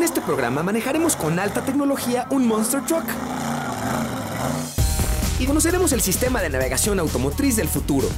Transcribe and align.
En 0.00 0.04
este 0.04 0.22
programa 0.22 0.62
manejaremos 0.62 1.14
con 1.14 1.38
alta 1.38 1.62
tecnología 1.62 2.26
un 2.30 2.46
Monster 2.46 2.80
Truck. 2.86 3.04
Y 5.38 5.44
conoceremos 5.44 5.92
el 5.92 6.00
sistema 6.00 6.40
de 6.40 6.48
navegación 6.48 6.98
automotriz 6.98 7.56
del 7.56 7.68
futuro. 7.68 8.08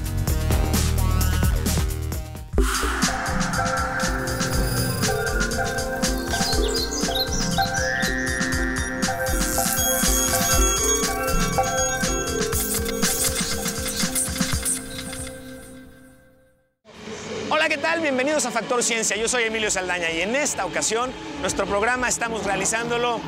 Bienvenidos 18.32 18.56
a 18.56 18.60
Factor 18.62 18.82
Ciencia. 18.82 19.14
Yo 19.14 19.28
soy 19.28 19.42
Emilio 19.42 19.70
Saldaña 19.70 20.10
y 20.10 20.22
en 20.22 20.34
esta 20.34 20.64
ocasión 20.64 21.12
nuestro 21.42 21.66
programa 21.66 22.08
estamos 22.08 22.44
realizándolo 22.44 23.20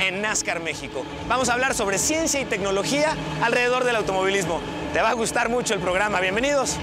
en 0.00 0.22
NASCAR 0.22 0.60
México. 0.60 1.04
Vamos 1.28 1.50
a 1.50 1.52
hablar 1.52 1.74
sobre 1.74 1.98
ciencia 1.98 2.40
y 2.40 2.46
tecnología 2.46 3.14
alrededor 3.42 3.84
del 3.84 3.96
automovilismo. 3.96 4.58
Te 4.94 5.02
va 5.02 5.10
a 5.10 5.12
gustar 5.12 5.50
mucho 5.50 5.74
el 5.74 5.80
programa. 5.80 6.18
Bienvenidos. 6.20 6.78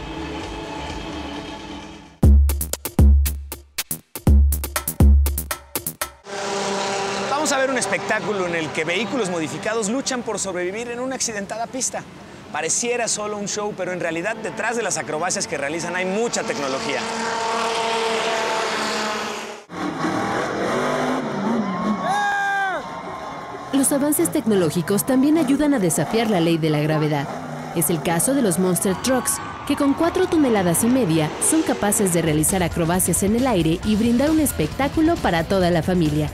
Vamos 7.31 7.51
a 7.51 7.57
ver 7.57 7.71
un 7.71 7.79
espectáculo 7.79 8.45
en 8.45 8.53
el 8.53 8.71
que 8.73 8.85
vehículos 8.85 9.31
modificados 9.31 9.89
luchan 9.89 10.21
por 10.21 10.37
sobrevivir 10.37 10.91
en 10.91 10.99
una 10.99 11.15
accidentada 11.15 11.65
pista. 11.65 12.03
Pareciera 12.51 13.07
solo 13.07 13.37
un 13.37 13.47
show, 13.47 13.73
pero 13.77 13.91
en 13.91 13.99
realidad 13.99 14.35
detrás 14.35 14.75
de 14.75 14.81
las 14.81 14.97
acrobacias 14.97 15.47
que 15.47 15.57
realizan 15.57 15.95
hay 15.95 16.05
mucha 16.05 16.41
tecnología. 16.43 16.99
Los 23.71 23.91
avances 23.91 24.31
tecnológicos 24.31 25.05
también 25.05 25.37
ayudan 25.37 25.75
a 25.75 25.79
desafiar 25.79 26.29
la 26.29 26.39
ley 26.39 26.57
de 26.57 26.71
la 26.71 26.79
gravedad. 26.79 27.27
Es 27.75 27.91
el 27.91 28.01
caso 28.01 28.33
de 28.33 28.41
los 28.41 28.57
Monster 28.57 28.95
Trucks, 29.03 29.33
que 29.67 29.75
con 29.75 29.93
4 29.93 30.27
toneladas 30.27 30.83
y 30.83 30.87
media 30.87 31.29
son 31.47 31.61
capaces 31.61 32.13
de 32.13 32.23
realizar 32.23 32.63
acrobacias 32.63 33.21
en 33.21 33.35
el 33.35 33.45
aire 33.45 33.79
y 33.85 33.95
brindar 33.95 34.31
un 34.31 34.39
espectáculo 34.39 35.15
para 35.17 35.43
toda 35.43 35.69
la 35.69 35.83
familia. 35.83 36.31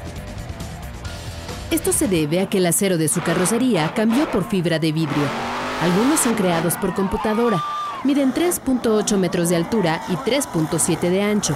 Esto 1.72 1.92
se 1.92 2.08
debe 2.08 2.40
a 2.40 2.50
que 2.50 2.60
el 2.60 2.66
acero 2.68 2.98
de 2.98 3.10
su 3.10 3.22
carrocería 3.22 3.94
cambió 3.94 4.32
por 4.32 4.48
fibra 4.48 4.80
de 4.80 4.94
vidrio. 4.94 5.45
Algunos 5.86 6.20
son 6.20 6.34
creados 6.34 6.74
por 6.78 6.96
computadora. 6.96 7.64
Miden 8.04 8.34
3.8 8.34 9.18
metros 9.18 9.50
de 9.50 9.56
altura 9.56 10.02
y 10.10 10.14
3.7 10.14 11.12
de 11.12 11.22
ancho. 11.22 11.56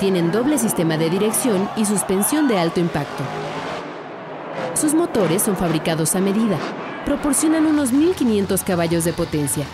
Tienen 0.00 0.32
doble 0.32 0.56
sistema 0.56 0.96
de 0.96 1.10
dirección 1.10 1.68
y 1.76 1.84
suspensión 1.84 2.48
de 2.48 2.58
alto 2.58 2.80
impacto. 2.80 3.22
Sus 4.72 4.94
motores 4.94 5.42
son 5.42 5.58
fabricados 5.58 6.16
a 6.16 6.20
medida. 6.22 6.56
Proporcionan 7.04 7.66
unos 7.66 7.92
1.500 7.92 8.64
caballos 8.64 9.04
de 9.04 9.12
potencia. 9.12 9.66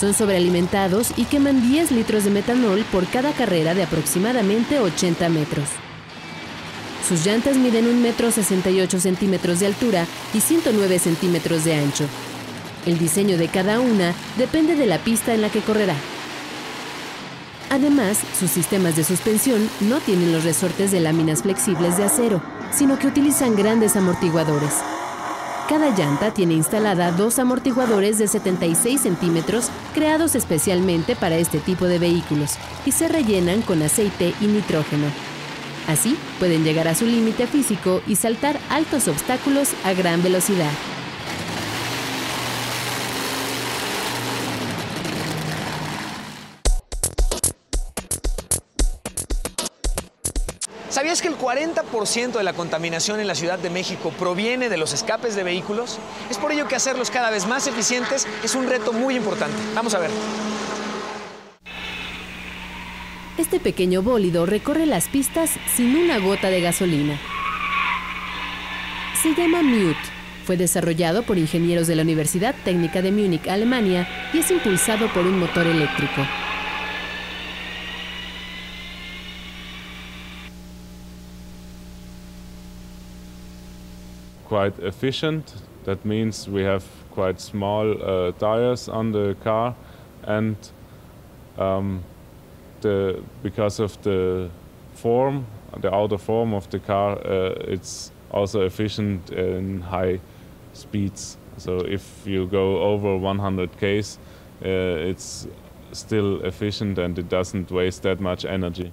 Son 0.00 0.14
sobrealimentados 0.14 1.16
y 1.16 1.22
queman 1.22 1.62
10 1.62 1.92
litros 1.92 2.24
de 2.24 2.30
metanol 2.30 2.84
por 2.90 3.06
cada 3.06 3.30
carrera 3.30 3.72
de 3.72 3.84
aproximadamente 3.84 4.80
80 4.80 5.28
metros. 5.28 5.68
Sus 7.08 7.24
llantas 7.24 7.56
miden 7.56 7.86
1 7.86 8.00
metro 8.00 8.32
68 8.32 8.98
centímetros 8.98 9.60
de 9.60 9.66
altura 9.66 10.06
y 10.32 10.40
109 10.40 10.98
centímetros 10.98 11.62
de 11.62 11.76
ancho. 11.76 12.08
El 12.86 12.98
diseño 12.98 13.38
de 13.38 13.48
cada 13.48 13.80
una 13.80 14.14
depende 14.36 14.76
de 14.76 14.86
la 14.86 14.98
pista 14.98 15.34
en 15.34 15.42
la 15.42 15.48
que 15.48 15.60
correrá. 15.60 15.94
Además, 17.70 18.18
sus 18.38 18.50
sistemas 18.50 18.94
de 18.94 19.04
suspensión 19.04 19.68
no 19.80 20.00
tienen 20.00 20.32
los 20.32 20.44
resortes 20.44 20.90
de 20.90 21.00
láminas 21.00 21.42
flexibles 21.42 21.96
de 21.96 22.04
acero, 22.04 22.42
sino 22.72 22.98
que 22.98 23.06
utilizan 23.06 23.56
grandes 23.56 23.96
amortiguadores. 23.96 24.74
Cada 25.68 25.96
llanta 25.96 26.34
tiene 26.34 26.54
instalada 26.54 27.10
dos 27.10 27.38
amortiguadores 27.38 28.18
de 28.18 28.28
76 28.28 29.00
centímetros 29.00 29.70
creados 29.94 30.34
especialmente 30.34 31.16
para 31.16 31.36
este 31.36 31.58
tipo 31.58 31.86
de 31.86 31.98
vehículos 31.98 32.56
y 32.84 32.92
se 32.92 33.08
rellenan 33.08 33.62
con 33.62 33.82
aceite 33.82 34.34
y 34.42 34.46
nitrógeno. 34.46 35.06
Así 35.88 36.16
pueden 36.38 36.64
llegar 36.64 36.86
a 36.86 36.94
su 36.94 37.06
límite 37.06 37.46
físico 37.46 38.02
y 38.06 38.16
saltar 38.16 38.58
altos 38.68 39.08
obstáculos 39.08 39.70
a 39.84 39.94
gran 39.94 40.22
velocidad. 40.22 40.70
¿Sabías 50.94 51.20
que 51.20 51.26
el 51.26 51.36
40% 51.36 52.34
de 52.34 52.44
la 52.44 52.52
contaminación 52.52 53.18
en 53.18 53.26
la 53.26 53.34
Ciudad 53.34 53.58
de 53.58 53.68
México 53.68 54.12
proviene 54.16 54.68
de 54.68 54.76
los 54.76 54.92
escapes 54.92 55.34
de 55.34 55.42
vehículos? 55.42 55.98
Es 56.30 56.38
por 56.38 56.52
ello 56.52 56.68
que 56.68 56.76
hacerlos 56.76 57.10
cada 57.10 57.30
vez 57.30 57.48
más 57.48 57.66
eficientes 57.66 58.28
es 58.44 58.54
un 58.54 58.68
reto 58.68 58.92
muy 58.92 59.16
importante. 59.16 59.56
Vamos 59.74 59.92
a 59.94 59.98
ver. 59.98 60.10
Este 63.36 63.58
pequeño 63.58 64.02
bólido 64.02 64.46
recorre 64.46 64.86
las 64.86 65.08
pistas 65.08 65.50
sin 65.74 65.96
una 65.96 66.18
gota 66.18 66.48
de 66.48 66.60
gasolina. 66.60 67.18
Se 69.20 69.34
llama 69.34 69.64
Mute. 69.64 69.98
Fue 70.46 70.56
desarrollado 70.56 71.24
por 71.24 71.38
ingenieros 71.38 71.88
de 71.88 71.96
la 71.96 72.02
Universidad 72.02 72.54
Técnica 72.64 73.02
de 73.02 73.10
Múnich, 73.10 73.48
Alemania, 73.48 74.30
y 74.32 74.38
es 74.38 74.50
impulsado 74.52 75.12
por 75.12 75.26
un 75.26 75.40
motor 75.40 75.66
eléctrico. 75.66 76.24
Quite 84.54 84.78
efficient. 84.78 85.54
That 85.84 86.04
means 86.04 86.48
we 86.48 86.62
have 86.62 86.84
quite 87.10 87.40
small 87.40 87.86
uh, 87.90 88.32
tires 88.38 88.88
on 88.88 89.10
the 89.10 89.34
car, 89.42 89.74
and 90.22 90.56
um, 91.58 92.04
the 92.80 93.20
because 93.42 93.82
of 93.82 94.00
the 94.02 94.48
form, 94.94 95.46
the 95.80 95.92
outer 95.92 96.18
form 96.18 96.54
of 96.54 96.70
the 96.70 96.78
car, 96.78 97.18
uh, 97.18 97.72
it's 97.72 98.12
also 98.30 98.60
efficient 98.60 99.30
in 99.30 99.80
high 99.80 100.20
speeds. 100.72 101.36
So 101.58 101.78
if 101.78 102.04
you 102.24 102.46
go 102.46 102.78
over 102.82 103.16
100 103.16 103.70
k's, 103.80 104.18
uh, 104.64 105.10
it's 105.10 105.48
still 105.92 106.42
efficient 106.44 106.98
and 106.98 107.18
it 107.18 107.28
doesn't 107.28 107.70
waste 107.70 108.02
that 108.02 108.20
much 108.20 108.44
energy. 108.44 108.92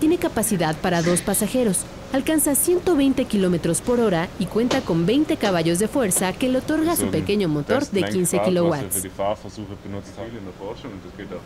Tiene 0.00 0.18
capacidad 0.18 0.76
para 0.76 1.00
dos 1.00 1.22
pasajeros, 1.22 1.84
alcanza 2.12 2.54
120 2.54 3.24
kilómetros 3.24 3.80
por 3.80 3.98
hora 3.98 4.28
y 4.38 4.44
cuenta 4.44 4.82
con 4.82 5.06
20 5.06 5.38
caballos 5.38 5.78
de 5.78 5.88
fuerza 5.88 6.34
que 6.34 6.50
le 6.50 6.58
otorga 6.58 6.96
su 6.96 7.06
pequeño 7.06 7.48
motor 7.48 7.86
de 7.88 8.02
15 8.02 8.42
kilowatts. 8.42 9.08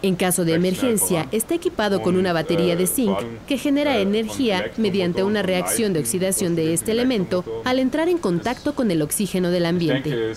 En 0.03 0.17
caso 0.17 0.45
de 0.45 0.55
emergencia, 0.55 1.29
está 1.31 1.55
equipado 1.55 2.03
con 2.03 2.17
una 2.17 2.33
batería 2.33 2.75
de 2.75 2.89
zinc 2.89 3.17
que 3.47 3.57
genera 3.57 3.99
energía 3.99 4.73
mediante 4.77 5.23
una 5.23 5.43
reacción 5.43 5.93
de 5.93 6.01
oxidación 6.01 6.57
de 6.57 6.75
este 6.75 6.91
elemento 6.91 7.45
al 7.65 7.79
entrar 7.79 8.09
en 8.09 8.19
contacto 8.19 8.75
con 8.75 8.91
el 8.91 9.03
oxígeno 9.03 9.51
del 9.51 9.67
ambiente. 9.67 10.35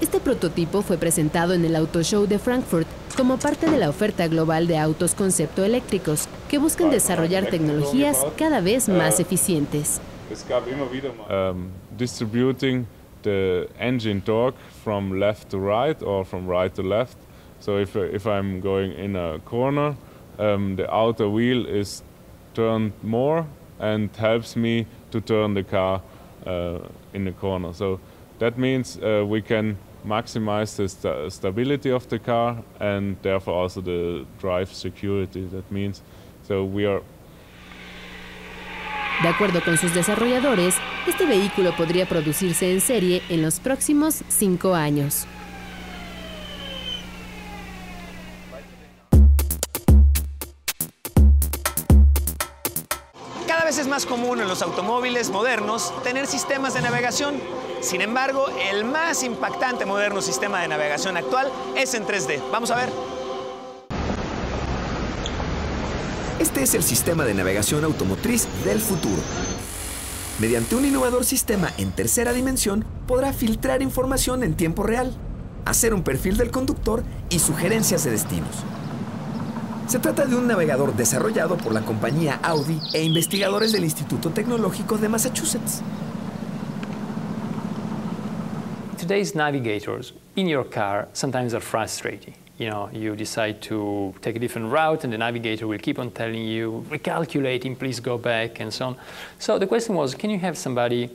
Este 0.00 0.20
prototipo 0.20 0.82
fue 0.82 0.96
presentado 0.96 1.54
en 1.54 1.64
el 1.64 1.74
Auto 1.74 2.02
Show 2.02 2.28
de 2.28 2.38
Frankfurt 2.38 2.86
como 3.16 3.36
parte 3.36 3.68
de 3.68 3.78
la 3.78 3.88
oferta 3.88 4.28
global 4.28 4.68
de 4.68 4.78
autos 4.78 5.12
concepto 5.12 5.64
eléctricos 5.64 6.28
que 6.48 6.58
buscan 6.58 6.90
desarrollar 6.90 7.46
tecnologías 7.46 8.24
cada 8.36 8.60
vez 8.60 8.88
más 8.88 9.18
eficientes. 9.18 10.00
Um, 11.28 11.70
distributing 11.96 12.86
the 13.22 13.68
engine 13.80 14.20
torque 14.20 14.56
from 14.84 15.18
left 15.18 15.50
to 15.50 15.58
right 15.58 16.00
or 16.00 16.24
from 16.24 16.48
right 16.48 16.72
to 16.74 16.82
left. 16.82 17.16
So 17.58 17.80
if, 17.80 17.96
if 17.96 18.24
I'm 18.24 18.60
going 18.60 18.92
in 18.92 19.16
a 19.16 19.40
corner, 19.40 19.96
um, 20.38 20.76
the 20.76 20.88
outer 20.94 21.28
wheel 21.28 21.66
is 21.66 22.04
turned 22.54 22.92
more 23.02 23.46
and 23.80 24.14
helps 24.14 24.54
me 24.54 24.86
to 25.10 25.20
turn 25.20 25.54
the 25.54 25.64
car 25.64 26.02
uh, 26.46 26.78
in 27.12 27.24
the 27.24 27.32
corner. 27.32 27.72
So 27.72 27.98
that 28.38 28.56
means 28.56 28.96
uh, 28.98 29.24
we 29.26 29.42
can 29.42 29.76
maximize 30.04 30.76
the 30.76 30.88
sta 30.88 31.28
stability 31.30 31.90
of 31.90 32.06
the 32.08 32.18
car 32.18 32.62
and 32.80 33.16
therefore 33.22 33.62
also 33.62 33.80
the 33.80 34.24
drive 34.40 34.72
security. 34.72 35.46
That 35.46 35.70
means 35.70 36.02
so 36.42 36.64
we 36.64 36.86
are 36.86 37.02
De 39.22 39.28
acuerdo 39.28 39.60
con 39.64 39.76
sus 39.76 39.92
desarrolladores, 39.94 40.76
este 41.08 41.26
vehículo 41.26 41.74
podría 41.76 42.06
producirse 42.06 42.70
en 42.70 42.80
serie 42.80 43.20
en 43.28 43.42
los 43.42 43.58
próximos 43.58 44.22
cinco 44.28 44.76
años. 44.76 45.26
Cada 53.48 53.64
vez 53.64 53.78
es 53.78 53.88
más 53.88 54.06
común 54.06 54.40
en 54.40 54.46
los 54.46 54.62
automóviles 54.62 55.30
modernos 55.30 55.92
tener 56.04 56.28
sistemas 56.28 56.74
de 56.74 56.82
navegación. 56.82 57.40
Sin 57.80 58.00
embargo, 58.00 58.46
el 58.70 58.84
más 58.84 59.22
impactante 59.22 59.86
moderno 59.86 60.20
sistema 60.20 60.60
de 60.60 60.68
navegación 60.68 61.16
actual 61.16 61.50
es 61.76 61.94
en 61.94 62.04
3D. 62.04 62.40
Vamos 62.50 62.70
a 62.70 62.76
ver. 62.76 62.90
Este 66.40 66.62
es 66.62 66.74
el 66.74 66.82
sistema 66.82 67.24
de 67.24 67.34
navegación 67.34 67.84
automotriz 67.84 68.48
del 68.64 68.80
futuro. 68.80 69.22
Mediante 70.40 70.76
un 70.76 70.84
innovador 70.84 71.24
sistema 71.24 71.72
en 71.78 71.92
tercera 71.92 72.32
dimensión, 72.32 72.84
podrá 73.06 73.32
filtrar 73.32 73.82
información 73.82 74.42
en 74.42 74.54
tiempo 74.54 74.82
real, 74.82 75.16
hacer 75.64 75.94
un 75.94 76.02
perfil 76.02 76.36
del 76.36 76.50
conductor 76.50 77.02
y 77.28 77.38
sugerencias 77.38 78.04
de 78.04 78.10
destinos. 78.12 78.64
Se 79.88 79.98
trata 79.98 80.26
de 80.26 80.36
un 80.36 80.46
navegador 80.46 80.94
desarrollado 80.94 81.56
por 81.56 81.72
la 81.72 81.80
compañía 81.80 82.38
Audi 82.42 82.80
e 82.92 83.02
investigadores 83.02 83.72
del 83.72 83.84
Instituto 83.84 84.30
Tecnológico 84.30 84.98
de 84.98 85.08
Massachusetts. 85.08 85.82
Today's 89.08 89.34
navigators 89.34 90.12
in 90.36 90.46
your 90.48 90.64
car 90.64 91.08
sometimes 91.14 91.54
are 91.54 91.60
frustrating. 91.60 92.34
You 92.58 92.68
know, 92.68 92.90
you 92.92 93.16
decide 93.16 93.62
to 93.62 94.14
take 94.20 94.36
a 94.36 94.38
different 94.38 94.70
route 94.70 95.02
and 95.02 95.10
the 95.10 95.16
navigator 95.16 95.66
will 95.66 95.78
keep 95.78 95.98
on 95.98 96.10
telling 96.10 96.44
you, 96.44 96.84
recalculating, 96.90 97.78
please 97.78 98.00
go 98.00 98.18
back, 98.18 98.60
and 98.60 98.70
so 98.70 98.88
on. 98.88 98.96
So 99.38 99.58
the 99.58 99.66
question 99.66 99.94
was, 99.94 100.14
can 100.14 100.28
you 100.28 100.38
have 100.40 100.58
somebody 100.58 101.08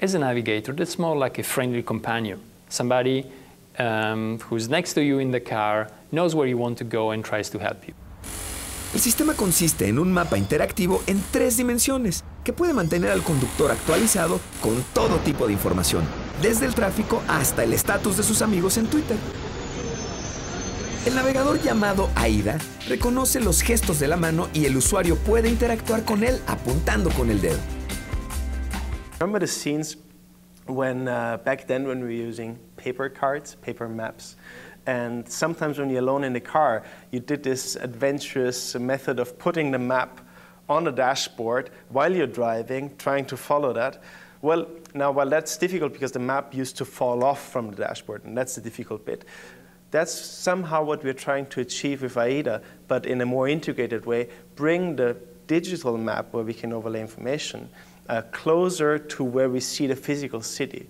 as 0.00 0.14
a 0.14 0.18
navigator 0.18 0.72
that's 0.72 0.98
more 0.98 1.14
like 1.14 1.38
a 1.38 1.42
friendly 1.42 1.82
companion? 1.82 2.40
Somebody 2.70 3.26
um, 3.78 4.38
who's 4.38 4.70
next 4.70 4.94
to 4.94 5.02
you 5.02 5.18
in 5.18 5.30
the 5.30 5.40
car, 5.40 5.90
knows 6.12 6.34
where 6.34 6.46
you 6.46 6.56
want 6.56 6.78
to 6.78 6.84
go 6.84 7.10
and 7.10 7.22
tries 7.22 7.50
to 7.50 7.58
help 7.58 7.86
you. 7.86 7.92
El 8.94 9.00
sistema 9.00 9.34
consiste 9.34 9.88
en 9.88 9.98
un 9.98 10.10
mapa 10.10 10.38
interactivo 10.38 11.02
en 11.06 11.20
tres 11.30 11.58
dimensiones 11.58 12.24
que 12.44 12.54
puede 12.54 12.72
mantener 12.72 13.10
al 13.10 13.22
conductor 13.22 13.70
actualizado 13.70 14.40
con 14.62 14.82
todo 14.94 15.18
tipo 15.18 15.46
de 15.46 15.52
información, 15.52 16.04
desde 16.42 16.66
el 16.66 16.74
tráfico 16.74 17.22
hasta 17.28 17.64
el 17.64 17.72
estatus 17.72 18.16
de 18.16 18.22
sus 18.22 18.42
amigos 18.42 18.76
en 18.76 18.86
Twitter. 18.86 19.16
El 21.06 21.14
navegador 21.14 21.60
llamado 21.60 22.10
AIDA 22.16 22.58
reconoce 22.88 23.40
los 23.40 23.62
gestos 23.62 24.00
de 24.00 24.08
la 24.08 24.16
mano 24.16 24.48
y 24.52 24.66
el 24.66 24.76
usuario 24.76 25.16
puede 25.16 25.48
interactuar 25.48 26.04
con 26.04 26.24
él 26.24 26.40
apuntando 26.48 27.10
con 27.10 27.30
el 27.30 27.40
dedo. 27.40 27.60
Remember 29.20 29.40
the 29.40 29.46
scenes 29.46 29.96
when 30.66 31.08
uh, 31.08 31.38
back 31.44 31.66
then 31.66 31.86
when 31.86 32.00
we 32.00 32.06
were 32.06 32.28
using 32.28 32.58
paper 32.76 33.08
cards, 33.08 33.54
paper 33.54 33.88
maps, 33.88 34.36
and 34.86 35.28
sometimes 35.28 35.78
when 35.78 35.90
you're 35.90 36.00
alone 36.00 36.24
in 36.24 36.32
the 36.32 36.40
car, 36.40 36.82
you 37.12 37.20
did 37.20 37.42
this 37.42 37.76
adventurous 37.76 38.74
method 38.74 39.18
of 39.18 39.38
putting 39.38 39.70
the 39.70 39.78
map 39.78 40.20
on 40.68 40.84
the 40.84 40.92
dashboard 40.92 41.70
while 41.88 42.12
you're 42.12 42.26
driving, 42.26 42.96
trying 42.96 43.24
to 43.26 43.36
follow 43.36 43.72
that. 43.72 44.02
Well, 44.46 44.68
now 44.94 45.10
while 45.10 45.28
that's 45.28 45.56
difficult 45.56 45.92
because 45.92 46.12
the 46.12 46.20
map 46.20 46.54
used 46.54 46.76
to 46.76 46.84
fall 46.84 47.24
off 47.24 47.50
from 47.50 47.72
the 47.72 47.78
dashboard, 47.78 48.24
and 48.24 48.38
that's 48.38 48.54
the 48.54 48.60
difficult 48.60 49.04
bit. 49.04 49.24
That's 49.90 50.12
somehow 50.12 50.84
what 50.84 51.02
we're 51.02 51.20
trying 51.28 51.46
to 51.46 51.60
achieve 51.62 52.02
with 52.02 52.16
AIDA, 52.16 52.62
but 52.86 53.06
in 53.06 53.20
a 53.22 53.26
more 53.26 53.48
integrated 53.48 54.06
way, 54.06 54.28
bring 54.54 54.94
the 54.94 55.16
digital 55.48 55.98
map 55.98 56.32
where 56.32 56.44
we 56.44 56.54
can 56.54 56.72
overlay 56.72 57.00
information 57.00 57.68
uh, 58.08 58.22
closer 58.30 59.00
to 59.00 59.24
where 59.24 59.50
we 59.50 59.58
see 59.58 59.88
the 59.88 59.96
physical 59.96 60.40
city. 60.40 60.86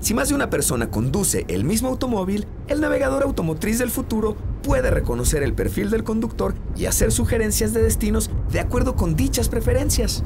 Si 0.00 0.14
más 0.14 0.30
de 0.30 0.34
una 0.34 0.48
persona 0.48 0.90
conduce 0.90 1.44
el 1.48 1.64
mismo 1.64 1.90
automóvil, 1.90 2.46
el 2.68 2.80
navegador 2.80 3.22
automotriz 3.24 3.78
del 3.78 3.90
futuro 3.90 4.34
puede 4.62 4.90
reconocer 4.90 5.42
el 5.42 5.52
perfil 5.52 5.90
del 5.90 6.04
conductor 6.04 6.54
y 6.74 6.86
hacer 6.86 7.12
sugerencias 7.12 7.74
de 7.74 7.82
destinos 7.82 8.30
de 8.50 8.60
acuerdo 8.60 8.96
con 8.96 9.14
dichas 9.14 9.50
preferencias. 9.50 10.24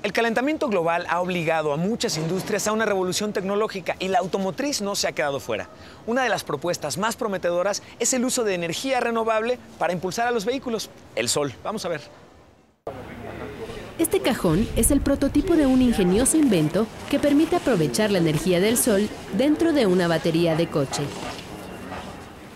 El 0.00 0.12
calentamiento 0.12 0.68
global 0.68 1.06
ha 1.08 1.20
obligado 1.20 1.72
a 1.72 1.76
muchas 1.76 2.18
industrias 2.18 2.68
a 2.68 2.72
una 2.72 2.86
revolución 2.86 3.32
tecnológica 3.32 3.96
y 3.98 4.06
la 4.06 4.20
automotriz 4.20 4.80
no 4.80 4.94
se 4.94 5.08
ha 5.08 5.12
quedado 5.12 5.40
fuera. 5.40 5.68
Una 6.06 6.22
de 6.22 6.28
las 6.28 6.44
propuestas 6.44 6.98
más 6.98 7.16
prometedoras 7.16 7.82
es 7.98 8.12
el 8.12 8.24
uso 8.24 8.44
de 8.44 8.54
energía 8.54 9.00
renovable 9.00 9.58
para 9.76 9.92
impulsar 9.92 10.28
a 10.28 10.30
los 10.30 10.44
vehículos, 10.44 10.88
el 11.16 11.28
sol. 11.28 11.52
Vamos 11.64 11.84
a 11.84 11.88
ver. 11.88 12.00
Este 13.98 14.20
cajón 14.20 14.68
es 14.76 14.92
el 14.92 15.00
prototipo 15.00 15.56
de 15.56 15.66
un 15.66 15.82
ingenioso 15.82 16.36
invento 16.36 16.86
que 17.10 17.18
permite 17.18 17.56
aprovechar 17.56 18.12
la 18.12 18.18
energía 18.18 18.60
del 18.60 18.78
sol 18.78 19.08
dentro 19.36 19.72
de 19.72 19.86
una 19.86 20.06
batería 20.06 20.54
de 20.54 20.68
coche. 20.68 21.02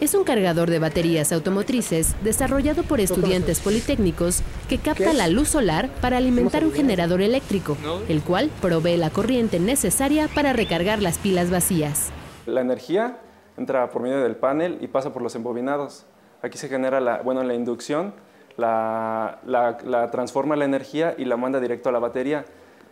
Es 0.02 0.14
un 0.14 0.24
cargador 0.24 0.68
de 0.68 0.80
baterías 0.80 1.32
automotrices 1.32 2.16
desarrollado 2.24 2.82
por 2.82 2.98
estudiantes 2.98 3.60
politécnicos 3.60 4.42
que 4.68 4.78
capta 4.78 5.12
la 5.12 5.28
luz 5.28 5.50
solar 5.50 5.90
para 6.00 6.16
alimentar 6.16 6.64
un 6.64 6.72
generador 6.72 7.22
eléctrico, 7.22 7.76
el 8.08 8.20
cual 8.20 8.50
provee 8.60 8.96
la 8.96 9.10
corriente 9.10 9.60
necesaria 9.60 10.26
para 10.34 10.52
recargar 10.52 11.00
las 11.00 11.18
pilas 11.18 11.52
vacías. 11.52 12.10
La 12.46 12.62
energía 12.62 13.18
entra 13.56 13.90
por 13.90 14.02
medio 14.02 14.20
del 14.24 14.34
panel 14.34 14.78
y 14.80 14.88
pasa 14.88 15.12
por 15.12 15.22
los 15.22 15.36
embobinados. 15.36 16.04
Aquí 16.42 16.58
se 16.58 16.68
genera 16.68 16.98
la, 16.98 17.22
bueno, 17.22 17.44
la 17.44 17.54
inducción, 17.54 18.12
la, 18.56 19.38
la, 19.46 19.78
la 19.84 20.10
transforma 20.10 20.56
la 20.56 20.64
energía 20.64 21.14
y 21.16 21.26
la 21.26 21.36
manda 21.36 21.60
directo 21.60 21.90
a 21.90 21.92
la 21.92 22.00
batería. 22.00 22.44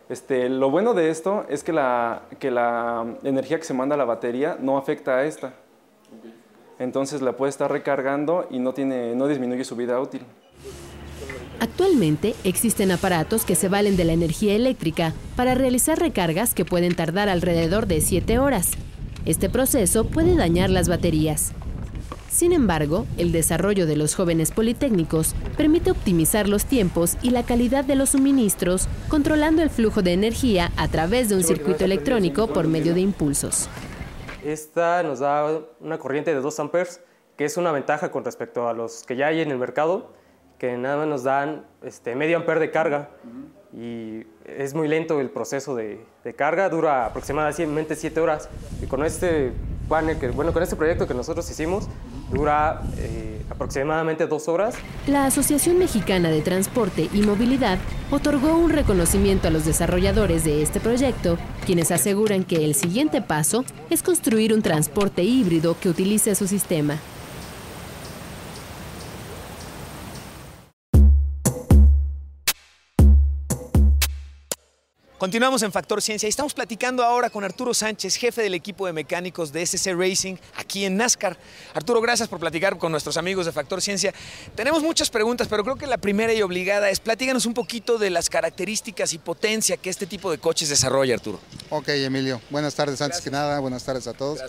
Este, 0.07 0.47
lo 0.47 0.71
bueno 0.71 0.93
de 0.93 1.09
esto 1.09 1.43
es 1.49 1.65
que 1.65 1.73
la, 1.73 2.21
que 2.39 2.51
la 2.51 3.05
energía 3.23 3.57
que 3.57 3.65
se 3.65 3.73
manda 3.73 3.95
a 3.95 3.97
la 3.97 4.05
batería 4.05 4.55
no 4.61 4.77
afecta 4.77 5.17
a 5.17 5.25
esta 5.25 5.51
entonces 6.81 7.21
la 7.21 7.33
puede 7.33 7.51
estar 7.51 7.71
recargando 7.71 8.47
y 8.49 8.57
no, 8.57 8.73
tiene, 8.73 9.15
no 9.15 9.27
disminuye 9.27 9.63
su 9.63 9.75
vida 9.75 9.99
útil. 9.99 10.21
Actualmente 11.59 12.33
existen 12.43 12.91
aparatos 12.91 13.45
que 13.45 13.53
se 13.53 13.69
valen 13.69 13.97
de 13.97 14.03
la 14.03 14.13
energía 14.13 14.55
eléctrica 14.55 15.13
para 15.35 15.53
realizar 15.53 15.99
recargas 15.99 16.55
que 16.55 16.65
pueden 16.65 16.95
tardar 16.95 17.29
alrededor 17.29 17.85
de 17.85 18.01
7 18.01 18.39
horas. 18.39 18.71
Este 19.25 19.47
proceso 19.47 20.05
puede 20.05 20.35
dañar 20.35 20.71
las 20.71 20.89
baterías. 20.89 21.51
Sin 22.31 22.51
embargo, 22.51 23.05
el 23.19 23.31
desarrollo 23.31 23.85
de 23.85 23.95
los 23.95 24.15
jóvenes 24.15 24.49
politécnicos 24.49 25.35
permite 25.57 25.91
optimizar 25.91 26.49
los 26.49 26.65
tiempos 26.65 27.17
y 27.21 27.29
la 27.29 27.43
calidad 27.43 27.83
de 27.83 27.95
los 27.95 28.11
suministros, 28.11 28.87
controlando 29.07 29.61
el 29.61 29.69
flujo 29.69 30.01
de 30.01 30.13
energía 30.13 30.71
a 30.77 30.87
través 30.87 31.29
de 31.29 31.35
un 31.35 31.43
circuito 31.43 31.85
electrónico 31.85 32.47
por 32.47 32.67
medio 32.67 32.95
de 32.95 33.01
impulsos. 33.01 33.69
Esta 34.43 35.03
nos 35.03 35.19
da 35.19 35.61
una 35.79 35.97
corriente 35.97 36.33
de 36.33 36.41
2 36.41 36.59
amperes, 36.59 37.01
que 37.37 37.45
es 37.45 37.57
una 37.57 37.71
ventaja 37.71 38.11
con 38.11 38.25
respecto 38.25 38.67
a 38.67 38.73
los 38.73 39.03
que 39.03 39.15
ya 39.15 39.27
hay 39.27 39.41
en 39.41 39.51
el 39.51 39.57
mercado, 39.57 40.11
que 40.57 40.77
nada 40.77 40.97
más 40.97 41.07
nos 41.07 41.23
dan 41.23 41.65
este, 41.83 42.15
medio 42.15 42.37
ampere 42.37 42.59
de 42.59 42.71
carga. 42.71 43.09
Y 43.73 44.25
es 44.45 44.73
muy 44.73 44.87
lento 44.87 45.19
el 45.21 45.29
proceso 45.29 45.75
de, 45.75 46.03
de 46.23 46.33
carga, 46.33 46.69
dura 46.69 47.05
aproximadamente 47.05 47.95
7 47.95 48.19
horas. 48.19 48.49
Y 48.81 48.87
con 48.87 49.03
este 49.03 49.53
que, 50.19 50.29
bueno, 50.29 50.53
con 50.53 50.63
este 50.63 50.77
proyecto 50.77 51.05
que 51.05 51.13
nosotros 51.13 51.49
hicimos, 51.51 51.85
dura 52.31 52.81
eh, 52.95 53.41
aproximadamente 53.49 54.25
dos 54.25 54.47
horas. 54.47 54.75
La 55.05 55.25
Asociación 55.25 55.77
Mexicana 55.77 56.29
de 56.29 56.41
Transporte 56.41 57.09
y 57.13 57.23
Movilidad 57.23 57.77
otorgó 58.09 58.55
un 58.55 58.69
reconocimiento 58.69 59.49
a 59.49 59.51
los 59.51 59.65
desarrolladores 59.65 60.45
de 60.45 60.61
este 60.61 60.79
proyecto, 60.79 61.37
quienes 61.65 61.91
aseguran 61.91 62.45
que 62.45 62.63
el 62.63 62.73
siguiente 62.73 63.21
paso 63.21 63.65
es 63.89 64.01
construir 64.01 64.53
un 64.53 64.61
transporte 64.61 65.23
híbrido 65.23 65.75
que 65.77 65.89
utilice 65.89 66.35
su 66.35 66.47
sistema. 66.47 66.95
Continuamos 75.21 75.61
en 75.61 75.71
Factor 75.71 76.01
Ciencia 76.01 76.25
y 76.25 76.31
estamos 76.31 76.55
platicando 76.55 77.03
ahora 77.03 77.29
con 77.29 77.43
Arturo 77.43 77.75
Sánchez, 77.75 78.15
jefe 78.15 78.41
del 78.41 78.55
equipo 78.55 78.87
de 78.87 78.93
mecánicos 78.93 79.53
de 79.53 79.63
SC 79.63 79.93
Racing 79.93 80.35
aquí 80.57 80.83
en 80.83 80.97
NASCAR. 80.97 81.37
Arturo, 81.75 82.01
gracias 82.01 82.27
por 82.27 82.39
platicar 82.39 82.79
con 82.79 82.91
nuestros 82.91 83.17
amigos 83.17 83.45
de 83.45 83.51
Factor 83.51 83.83
Ciencia. 83.83 84.15
Tenemos 84.55 84.81
muchas 84.81 85.11
preguntas, 85.11 85.47
pero 85.47 85.63
creo 85.63 85.75
que 85.75 85.85
la 85.85 85.99
primera 85.99 86.33
y 86.33 86.41
obligada 86.41 86.89
es 86.89 86.99
platíganos 86.99 87.45
un 87.45 87.53
poquito 87.53 87.99
de 87.99 88.09
las 88.09 88.31
características 88.31 89.13
y 89.13 89.19
potencia 89.19 89.77
que 89.77 89.91
este 89.91 90.07
tipo 90.07 90.31
de 90.31 90.39
coches 90.39 90.69
desarrolla, 90.69 91.13
Arturo. 91.13 91.39
Ok, 91.69 91.89
Emilio. 91.89 92.41
Buenas 92.49 92.73
tardes, 92.73 92.99
antes 92.99 93.21
que 93.21 93.29
nada, 93.29 93.59
buenas 93.59 93.83
tardes 93.83 94.07
a 94.07 94.13
todos. 94.13 94.39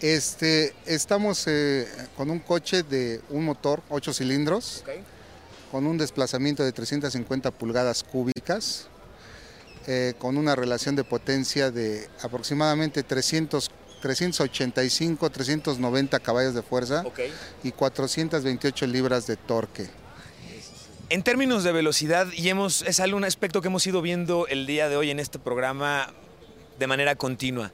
Este, 0.00 0.72
estamos 0.86 1.48
eh, 1.48 1.88
con 2.16 2.30
un 2.30 2.38
coche 2.38 2.84
de 2.84 3.20
un 3.30 3.44
motor, 3.44 3.82
8 3.88 4.12
cilindros, 4.12 4.84
con 5.72 5.84
un 5.84 5.98
desplazamiento 5.98 6.62
de 6.62 6.70
350 6.70 7.50
pulgadas 7.50 8.04
cúbicas, 8.04 8.86
eh, 9.86 10.14
con 10.18 10.36
una 10.36 10.54
relación 10.54 10.96
de 10.96 11.04
potencia 11.04 11.70
de 11.70 12.08
aproximadamente 12.22 13.02
300, 13.02 13.70
385, 14.00 15.30
390 15.30 16.20
caballos 16.20 16.54
de 16.54 16.62
fuerza 16.62 17.04
y 17.62 17.72
428 17.72 18.86
libras 18.86 19.26
de 19.26 19.36
torque. 19.36 19.86
En 21.10 21.22
términos 21.22 21.62
de 21.62 21.72
velocidad, 21.72 22.26
y 22.32 22.48
hemos, 22.48 22.82
es 22.82 23.00
algo, 23.00 23.16
un 23.16 23.24
aspecto 23.24 23.60
que 23.60 23.68
hemos 23.68 23.86
ido 23.86 24.00
viendo 24.00 24.46
el 24.46 24.66
día 24.66 24.88
de 24.88 24.96
hoy 24.96 25.10
en 25.10 25.20
este 25.20 25.38
programa 25.38 26.12
de 26.78 26.86
manera 26.86 27.16
continua. 27.16 27.72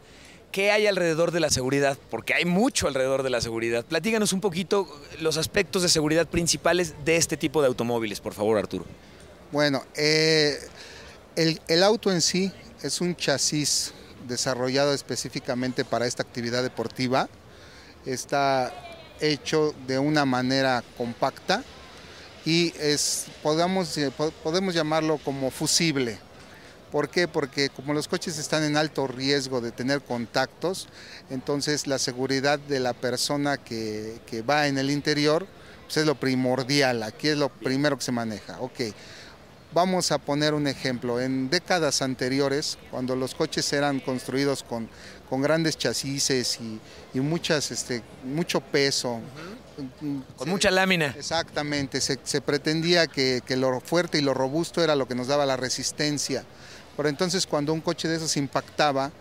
¿Qué 0.51 0.71
hay 0.71 0.87
alrededor 0.87 1.31
de 1.31 1.41
la 1.41 1.51
seguridad? 1.51 1.99
Porque 2.11 2.35
hay 2.35 2.47
mucho 2.47 2.89
alrededor 2.89 3.23
de 3.23 3.31
la 3.31 3.41
seguridad. 3.41 3.85
Platíganos 3.85 4.33
un 4.33 4.41
poquito 4.41 4.89
los 5.21 5.37
aspectos 5.37 5.83
de 5.83 5.89
seguridad 5.89 6.27
principales 6.27 6.95
de 7.05 7.17
este 7.17 7.37
tipo 7.37 7.61
de 7.61 7.69
automóviles, 7.69 8.21
por 8.21 8.33
favor, 8.33 8.57
Arturo. 8.57 8.87
Bueno, 9.53 9.85
eh, 9.95 10.59
el, 11.39 11.61
el, 11.69 11.85
auto 11.85 12.11
en 12.11 12.21
sí 12.21 12.53
es 12.83 13.01
un 13.01 13.15
chasis 13.15 13.93
desarrollado 14.27 14.93
específicamente 14.93 15.85
para 15.85 16.07
esta 16.07 16.25
actividad 16.25 16.65
deportiva. 16.65 17.29
Está 18.05 18.75
hecho 19.21 19.73
de 19.87 20.01
una 20.01 20.25
manera 20.25 20.83
compacta 20.97 21.63
y 22.45 22.75
es, 22.81 23.27
podemos, 23.41 23.97
eh, 23.99 24.11
podemos 24.43 24.75
llamarlo 24.75 25.19
como 25.19 25.53
fusible. 25.53 26.19
¿Por 26.91 27.09
qué? 27.09 27.29
Porque 27.29 27.69
como 27.69 27.95
los 27.95 28.09
coches 28.09 28.37
están 28.39 28.65
en 28.65 28.77
alto 28.77 29.07
riesgo 29.07 29.61
de 29.61 29.71
tener 29.71 30.01
contactos, 30.01 30.89
entonces 31.31 31.87
la 31.87 31.99
seguridad 31.99 32.59
de 32.59 32.81
la 32.81 32.95
persona 32.95 33.59
que, 33.59 34.21
que 34.27 34.43
va 34.43 34.67
en 34.67 34.77
el 34.77 34.91
interior 34.91 35.47
pues 35.85 35.99
es 35.99 36.07
lo 36.07 36.17
primordial, 36.17 37.03
aquí 37.03 37.29
es 37.29 37.39
lo 37.39 37.49
primero 37.49 37.97
que 37.97 38.05
se 38.05 38.13
maneja. 38.13 38.61
Ok, 38.61 38.81
vamos 39.73 40.13
a 40.13 40.19
poner 40.19 40.55
un 40.55 40.67
ejemplo. 40.67 41.21
En 41.21 41.51
décadas 41.51 42.03
anteriores, 42.03 42.79
cuando 42.91 43.17
los 43.17 43.35
coches 43.35 43.73
eran 43.73 44.01
construidos 44.01 44.63
con, 44.63 44.89
con 45.29 45.43
grandes 45.43 45.77
chasis 45.77 46.31
y, 46.31 46.81
y 47.15 47.21
muchas, 47.21 47.71
este, 47.71 48.03
mucho 48.25 48.61
peso, 48.61 49.21
con 50.37 50.49
mucha 50.49 50.71
lámina. 50.71 51.15
Exactamente, 51.17 52.01
se, 52.01 52.19
se 52.25 52.41
pretendía 52.41 53.07
que, 53.07 53.43
que, 53.47 53.57
lo 53.57 53.81
fuerte 53.81 54.19
y 54.19 54.23
lo 54.23 54.35
robusto 54.35 54.83
era 54.83 54.97
lo 54.97 55.07
que 55.07 55.15
nos 55.15 55.29
daba 55.29 55.47
la 55.47 55.57
resistencia. 55.57 56.45
Pero 56.97 57.09
entonces 57.09 57.47
cuando 57.47 57.73
un 57.73 57.81
coche 57.81 58.09
de 58.09 58.17
esos 58.17 58.37
impactaba, 58.37 59.13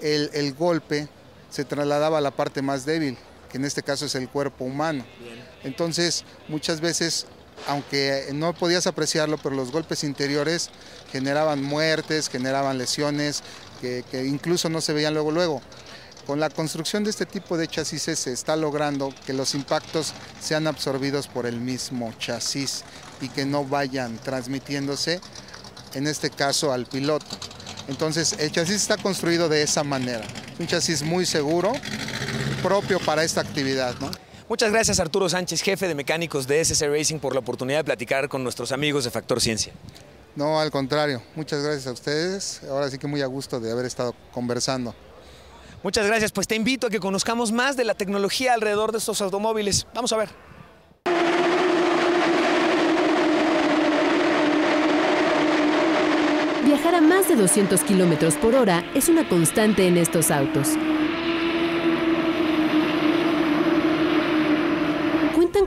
el, 0.00 0.30
el 0.32 0.54
golpe 0.54 1.08
se 1.50 1.64
trasladaba 1.64 2.18
a 2.18 2.20
la 2.20 2.30
parte 2.30 2.62
más 2.62 2.86
débil, 2.86 3.18
que 3.50 3.58
en 3.58 3.64
este 3.64 3.82
caso 3.82 4.06
es 4.06 4.14
el 4.14 4.28
cuerpo 4.28 4.64
humano. 4.64 5.04
Entonces 5.62 6.24
muchas 6.48 6.80
veces, 6.80 7.26
aunque 7.66 8.28
no 8.32 8.52
podías 8.54 8.86
apreciarlo, 8.86 9.38
pero 9.38 9.54
los 9.54 9.72
golpes 9.72 10.04
interiores 10.04 10.70
generaban 11.12 11.62
muertes, 11.62 12.28
generaban 12.28 12.78
lesiones, 12.78 13.42
que, 13.80 14.04
incluso 14.26 14.68
no 14.68 14.80
se 14.80 14.92
veían 14.92 15.14
luego 15.14 15.30
luego. 15.30 15.62
Con 16.26 16.38
la 16.38 16.50
construcción 16.50 17.02
de 17.02 17.10
este 17.10 17.26
tipo 17.26 17.56
de 17.56 17.66
chasis 17.66 18.02
se 18.02 18.32
está 18.32 18.54
logrando 18.54 19.12
que 19.26 19.32
los 19.32 19.54
impactos 19.54 20.12
sean 20.40 20.66
absorbidos 20.66 21.26
por 21.26 21.46
el 21.46 21.60
mismo 21.60 22.12
chasis 22.18 22.84
y 23.20 23.28
que 23.28 23.44
no 23.44 23.64
vayan 23.64 24.16
transmitiéndose, 24.18 25.20
en 25.94 26.06
este 26.06 26.30
caso 26.30 26.72
al 26.72 26.86
piloto. 26.86 27.26
Entonces 27.88 28.36
el 28.38 28.52
chasis 28.52 28.76
está 28.76 28.96
construido 28.96 29.48
de 29.48 29.62
esa 29.62 29.82
manera. 29.82 30.24
Un 30.58 30.66
chasis 30.66 31.02
muy 31.02 31.26
seguro, 31.26 31.72
propio 32.62 33.00
para 33.00 33.24
esta 33.24 33.40
actividad. 33.40 33.96
Muchas 34.50 34.72
gracias 34.72 34.98
Arturo 34.98 35.28
Sánchez, 35.28 35.62
jefe 35.62 35.86
de 35.86 35.94
mecánicos 35.94 36.48
de 36.48 36.64
SC 36.64 36.88
Racing, 36.88 37.20
por 37.20 37.34
la 37.34 37.38
oportunidad 37.38 37.78
de 37.78 37.84
platicar 37.84 38.28
con 38.28 38.42
nuestros 38.42 38.72
amigos 38.72 39.04
de 39.04 39.12
Factor 39.12 39.40
Ciencia. 39.40 39.72
No, 40.34 40.58
al 40.58 40.72
contrario, 40.72 41.22
muchas 41.36 41.62
gracias 41.62 41.86
a 41.86 41.92
ustedes. 41.92 42.60
Ahora 42.68 42.90
sí 42.90 42.98
que 42.98 43.06
muy 43.06 43.22
a 43.22 43.26
gusto 43.26 43.60
de 43.60 43.70
haber 43.70 43.86
estado 43.86 44.12
conversando. 44.32 44.92
Muchas 45.84 46.04
gracias, 46.04 46.32
pues 46.32 46.48
te 46.48 46.56
invito 46.56 46.88
a 46.88 46.90
que 46.90 46.98
conozcamos 46.98 47.52
más 47.52 47.76
de 47.76 47.84
la 47.84 47.94
tecnología 47.94 48.52
alrededor 48.52 48.90
de 48.90 48.98
estos 48.98 49.22
automóviles. 49.22 49.86
Vamos 49.94 50.12
a 50.12 50.16
ver. 50.16 50.30
Viajar 56.64 56.96
a 56.96 57.00
más 57.00 57.28
de 57.28 57.36
200 57.36 57.82
kilómetros 57.84 58.34
por 58.34 58.56
hora 58.56 58.82
es 58.96 59.08
una 59.08 59.28
constante 59.28 59.86
en 59.86 59.96
estos 59.96 60.32
autos. 60.32 60.70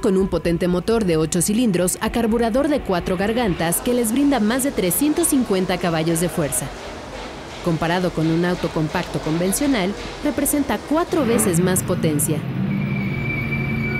Con 0.03 0.17
un 0.17 0.27
potente 0.27 0.67
motor 0.67 1.05
de 1.05 1.15
8 1.15 1.41
cilindros 1.41 1.97
a 2.01 2.11
carburador 2.11 2.67
de 2.67 2.81
4 2.81 3.15
gargantas 3.15 3.79
que 3.79 3.93
les 3.93 4.11
brinda 4.11 4.41
más 4.41 4.65
de 4.65 4.71
350 4.71 5.77
caballos 5.77 6.19
de 6.19 6.27
fuerza. 6.27 6.67
Comparado 7.63 8.11
con 8.11 8.27
un 8.27 8.43
auto 8.43 8.67
compacto 8.67 9.19
convencional, 9.19 9.93
representa 10.25 10.77
cuatro 10.89 11.25
veces 11.25 11.61
más 11.61 11.83
potencia. 11.83 12.37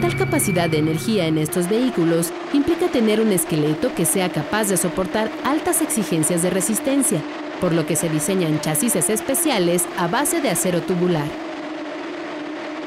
Tal 0.01 0.17
capacidad 0.17 0.69
de 0.69 0.79
energía 0.79 1.25
en 1.27 1.37
estos 1.37 1.69
vehículos 1.69 2.33
implica 2.51 2.89
tener 2.89 3.21
un 3.21 3.31
esqueleto 3.31 3.95
que 3.95 4.03
sea 4.03 4.29
capaz 4.29 4.65
de 4.65 4.75
soportar 4.75 5.31
altas 5.45 5.81
exigencias 5.81 6.43
de 6.43 6.49
resistencia, 6.49 7.21
por 7.61 7.71
lo 7.71 7.85
que 7.85 7.95
se 7.95 8.09
diseñan 8.09 8.59
chasis 8.59 8.97
especiales 8.97 9.85
a 9.97 10.07
base 10.07 10.41
de 10.41 10.49
acero 10.49 10.81
tubular. 10.81 11.52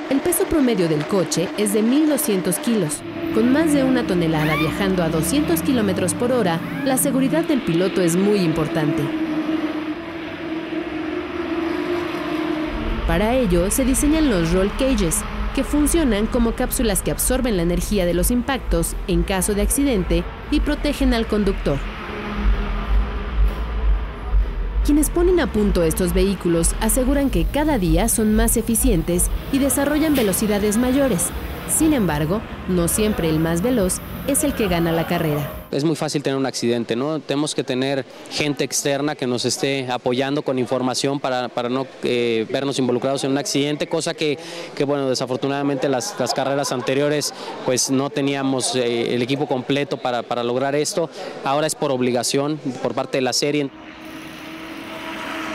El 0.08 0.20
peso 0.20 0.44
promedio 0.44 0.88
del 0.88 1.04
coche 1.04 1.48
es 1.58 1.72
de 1.72 1.82
1.200 1.82 2.60
kilos. 2.60 3.02
Con 3.34 3.52
más 3.52 3.72
de 3.72 3.82
una 3.82 4.06
tonelada 4.06 4.54
viajando 4.54 5.02
a 5.02 5.08
200 5.08 5.62
kilómetros 5.62 6.14
por 6.14 6.30
hora, 6.30 6.60
la 6.84 6.96
seguridad 6.96 7.44
del 7.44 7.60
piloto 7.60 8.00
es 8.00 8.14
muy 8.14 8.38
importante. 8.38 9.02
Para 13.08 13.34
ello 13.34 13.68
se 13.72 13.84
diseñan 13.84 14.30
los 14.30 14.52
roll 14.52 14.70
cages, 14.78 15.22
que 15.56 15.64
funcionan 15.64 16.26
como 16.26 16.52
cápsulas 16.52 17.02
que 17.02 17.10
absorben 17.10 17.56
la 17.56 17.64
energía 17.64 18.06
de 18.06 18.14
los 18.14 18.30
impactos 18.30 18.94
en 19.08 19.24
caso 19.24 19.54
de 19.54 19.62
accidente 19.62 20.22
y 20.52 20.60
protegen 20.60 21.14
al 21.14 21.26
conductor. 21.26 21.78
Quienes 24.86 25.10
ponen 25.10 25.40
a 25.40 25.52
punto 25.52 25.82
estos 25.82 26.14
vehículos 26.14 26.76
aseguran 26.80 27.28
que 27.28 27.44
cada 27.44 27.76
día 27.76 28.08
son 28.08 28.36
más 28.36 28.56
eficientes 28.56 29.24
y 29.52 29.58
desarrollan 29.58 30.14
velocidades 30.14 30.76
mayores. 30.76 31.24
Sin 31.68 31.92
embargo, 31.92 32.40
no 32.68 32.86
siempre 32.86 33.28
el 33.28 33.40
más 33.40 33.62
veloz 33.62 33.94
es 34.28 34.44
el 34.44 34.54
que 34.54 34.68
gana 34.68 34.92
la 34.92 35.08
carrera. 35.08 35.50
Es 35.72 35.82
muy 35.82 35.96
fácil 35.96 36.22
tener 36.22 36.36
un 36.36 36.46
accidente, 36.46 36.94
¿no? 36.94 37.18
Tenemos 37.18 37.56
que 37.56 37.64
tener 37.64 38.04
gente 38.30 38.62
externa 38.62 39.16
que 39.16 39.26
nos 39.26 39.44
esté 39.44 39.90
apoyando 39.90 40.42
con 40.42 40.56
información 40.56 41.18
para, 41.18 41.48
para 41.48 41.68
no 41.68 41.88
eh, 42.04 42.46
vernos 42.48 42.78
involucrados 42.78 43.24
en 43.24 43.32
un 43.32 43.38
accidente, 43.38 43.88
cosa 43.88 44.14
que, 44.14 44.38
que 44.76 44.84
bueno, 44.84 45.08
desafortunadamente 45.08 45.88
las, 45.88 46.14
las, 46.20 46.32
carreras 46.32 46.70
anteriores 46.70 47.34
pues 47.64 47.90
no 47.90 48.08
teníamos 48.10 48.76
eh, 48.76 49.16
el 49.16 49.22
equipo 49.22 49.48
completo 49.48 49.96
para, 49.96 50.22
para 50.22 50.44
lograr 50.44 50.76
esto. 50.76 51.10
Ahora 51.44 51.66
es 51.66 51.74
por 51.74 51.90
obligación 51.90 52.60
por 52.84 52.94
parte 52.94 53.18
de 53.18 53.22
la 53.22 53.32
serie. 53.32 53.68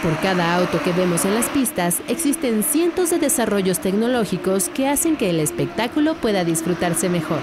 Por 0.02 0.18
cada 0.18 0.56
auto 0.56 0.82
que 0.82 0.94
vemos 0.94 1.26
en 1.26 1.36
las 1.36 1.48
pistas, 1.50 2.02
existen 2.08 2.64
cientos 2.64 3.12
de 3.12 3.20
desarrollos 3.20 3.80
tecnológicos 3.80 4.68
que 4.70 4.88
hacen 4.88 5.16
que 5.16 5.30
el 5.30 5.40
espectáculo 5.40 6.16
pueda 6.16 6.44
disfrutarse 6.44 7.08
mejor. 7.08 7.38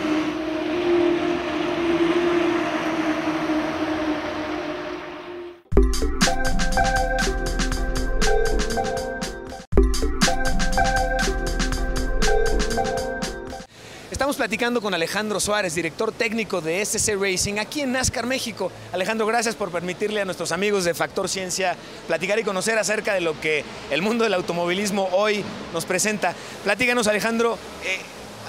Platicando 14.49 14.81
con 14.81 14.95
Alejandro 14.95 15.41
Suárez, 15.41 15.75
director 15.75 16.11
técnico 16.11 16.63
de 16.63 16.81
SC 16.81 17.17
Racing, 17.21 17.59
aquí 17.59 17.83
en 17.83 17.93
NASCAR 17.93 18.25
México. 18.25 18.73
Alejandro, 18.95 19.27
gracias 19.27 19.55
por 19.55 19.71
permitirle 19.71 20.23
a 20.23 20.25
nuestros 20.25 20.53
amigos 20.53 20.85
de 20.85 20.95
Factor 20.95 21.29
Ciencia 21.29 21.77
platicar 22.07 22.39
y 22.39 22.45
conocer 22.45 22.79
acerca 22.79 23.13
de 23.13 23.21
lo 23.21 23.39
que 23.43 23.63
el 23.91 24.01
mundo 24.01 24.25
del 24.25 24.33
automovilismo 24.33 25.07
hoy 25.13 25.45
nos 25.75 25.85
presenta. 25.85 26.33
Platíganos, 26.65 27.07
Alejandro, 27.09 27.59
eh, 27.85 27.99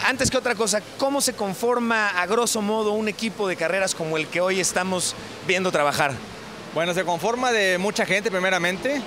antes 0.07 0.31
que 0.31 0.37
otra 0.37 0.55
cosa, 0.55 0.81
¿cómo 0.97 1.19
se 1.19 1.33
conforma 1.33 2.07
a 2.11 2.25
grosso 2.27 2.61
modo 2.61 2.93
un 2.93 3.09
equipo 3.09 3.49
de 3.49 3.57
carreras 3.57 3.93
como 3.93 4.15
el 4.15 4.27
que 4.27 4.39
hoy 4.39 4.61
estamos 4.61 5.15
viendo 5.45 5.69
trabajar? 5.69 6.13
Bueno, 6.73 6.93
se 6.93 7.03
conforma 7.03 7.51
de 7.51 7.77
mucha 7.77 8.05
gente 8.05 8.31
primeramente 8.31 9.01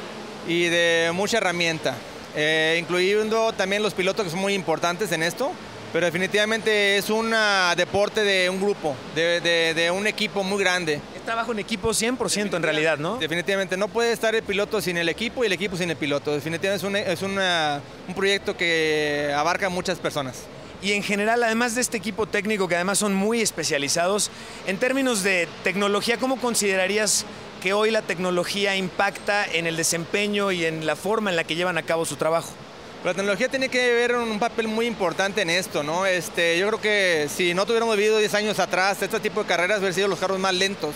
y 0.47 0.65
de 0.65 1.11
mucha 1.15 1.39
herramienta, 1.39 1.95
eh, 2.37 2.77
incluyendo 2.79 3.55
también 3.55 3.83
los 3.83 3.95
pilotos 3.95 4.27
que 4.27 4.31
son 4.31 4.41
muy 4.41 4.53
importantes 4.53 5.11
en 5.13 5.23
esto 5.23 5.53
pero 5.93 6.07
definitivamente 6.07 6.97
es 6.97 7.11
un 7.11 7.35
deporte 7.77 8.25
de 8.25 8.49
un 8.49 8.61
grupo, 8.61 8.97
de, 9.15 9.41
de, 9.41 9.75
de, 9.75 9.91
un 9.91 10.07
equipo 10.07 10.43
muy 10.43 10.63
grande. 10.63 11.01
Es 11.15 11.23
trabajo 11.23 11.53
en 11.53 11.59
equipo 11.59 11.91
100% 11.91 12.57
en 12.57 12.63
realidad, 12.63 12.99
¿no? 12.99 13.19
Definitivamente, 13.19 13.77
no 13.77 13.89
puede 13.89 14.13
estar 14.13 14.35
el 14.35 14.43
piloto 14.43 14.81
sin 14.81 14.97
el 14.97 15.09
equipo 15.09 15.45
y 15.45 15.47
el 15.47 15.53
equipo 15.53 15.77
sin 15.77 15.91
el 15.91 15.97
piloto. 15.97 16.33
Definitivamente 16.33 16.77
es 16.77 16.83
un, 16.83 16.97
es 16.97 17.23
una, 17.23 17.81
un 18.09 18.15
proyecto 18.15 18.57
que 18.57 19.33
abarca 19.37 19.69
muchas 19.69 19.99
personas. 19.99 20.45
Y 20.83 20.93
en 20.93 21.03
general, 21.03 21.45
además 21.45 21.77
de 21.77 21.81
este 21.81 21.97
equipo 21.99 22.27
técnico, 22.27 22.67
que 22.67 22.75
además 22.75 22.99
son 22.99 23.15
muy 23.15 23.41
especializados, 23.41 24.31
en 24.67 24.79
términos 24.79 25.23
de 25.23 25.47
tecnología, 25.63 26.17
¿cómo 26.17 26.41
considerarías 26.41 27.25
que 27.63 27.73
hoy 27.73 27.93
la 27.93 28.03
tecnología 28.03 28.75
impacta 28.75 29.45
en 29.45 29.69
el 29.69 29.77
desempeño 29.77 30.51
y 30.51 30.65
en 30.65 30.85
la 30.85 30.97
forma 30.97 31.31
en 31.31 31.37
la 31.37 31.45
que 31.45 31.55
llevan 31.55 31.79
a 31.79 31.83
cabo 31.85 32.05
su 32.05 32.17
trabajo? 32.17 32.53
La 33.05 33.15
tecnología 33.15 33.49
tiene 33.49 33.69
que 33.69 33.95
ver 33.95 34.15
un 34.15 34.39
papel 34.39 34.69
muy 34.69 34.87
importante 34.87 35.43
en 35.43 35.51
esto, 35.51 35.83
¿no? 35.83 36.07
Este, 36.07 36.57
yo 36.57 36.69
creo 36.69 36.81
que 36.81 37.29
si 37.35 37.53
no 37.53 37.67
tuviéramos 37.67 37.97
vivido 37.97 38.19
10 38.19 38.33
años 38.35 38.61
atrás, 38.61 39.03
este 39.03 39.19
tipo 39.19 39.43
de 39.43 39.49
carreras 39.49 39.81
hubiera 39.81 39.93
sido 39.93 40.07
los 40.07 40.21
carros 40.21 40.39
más 40.39 40.55
lentos. 40.55 40.95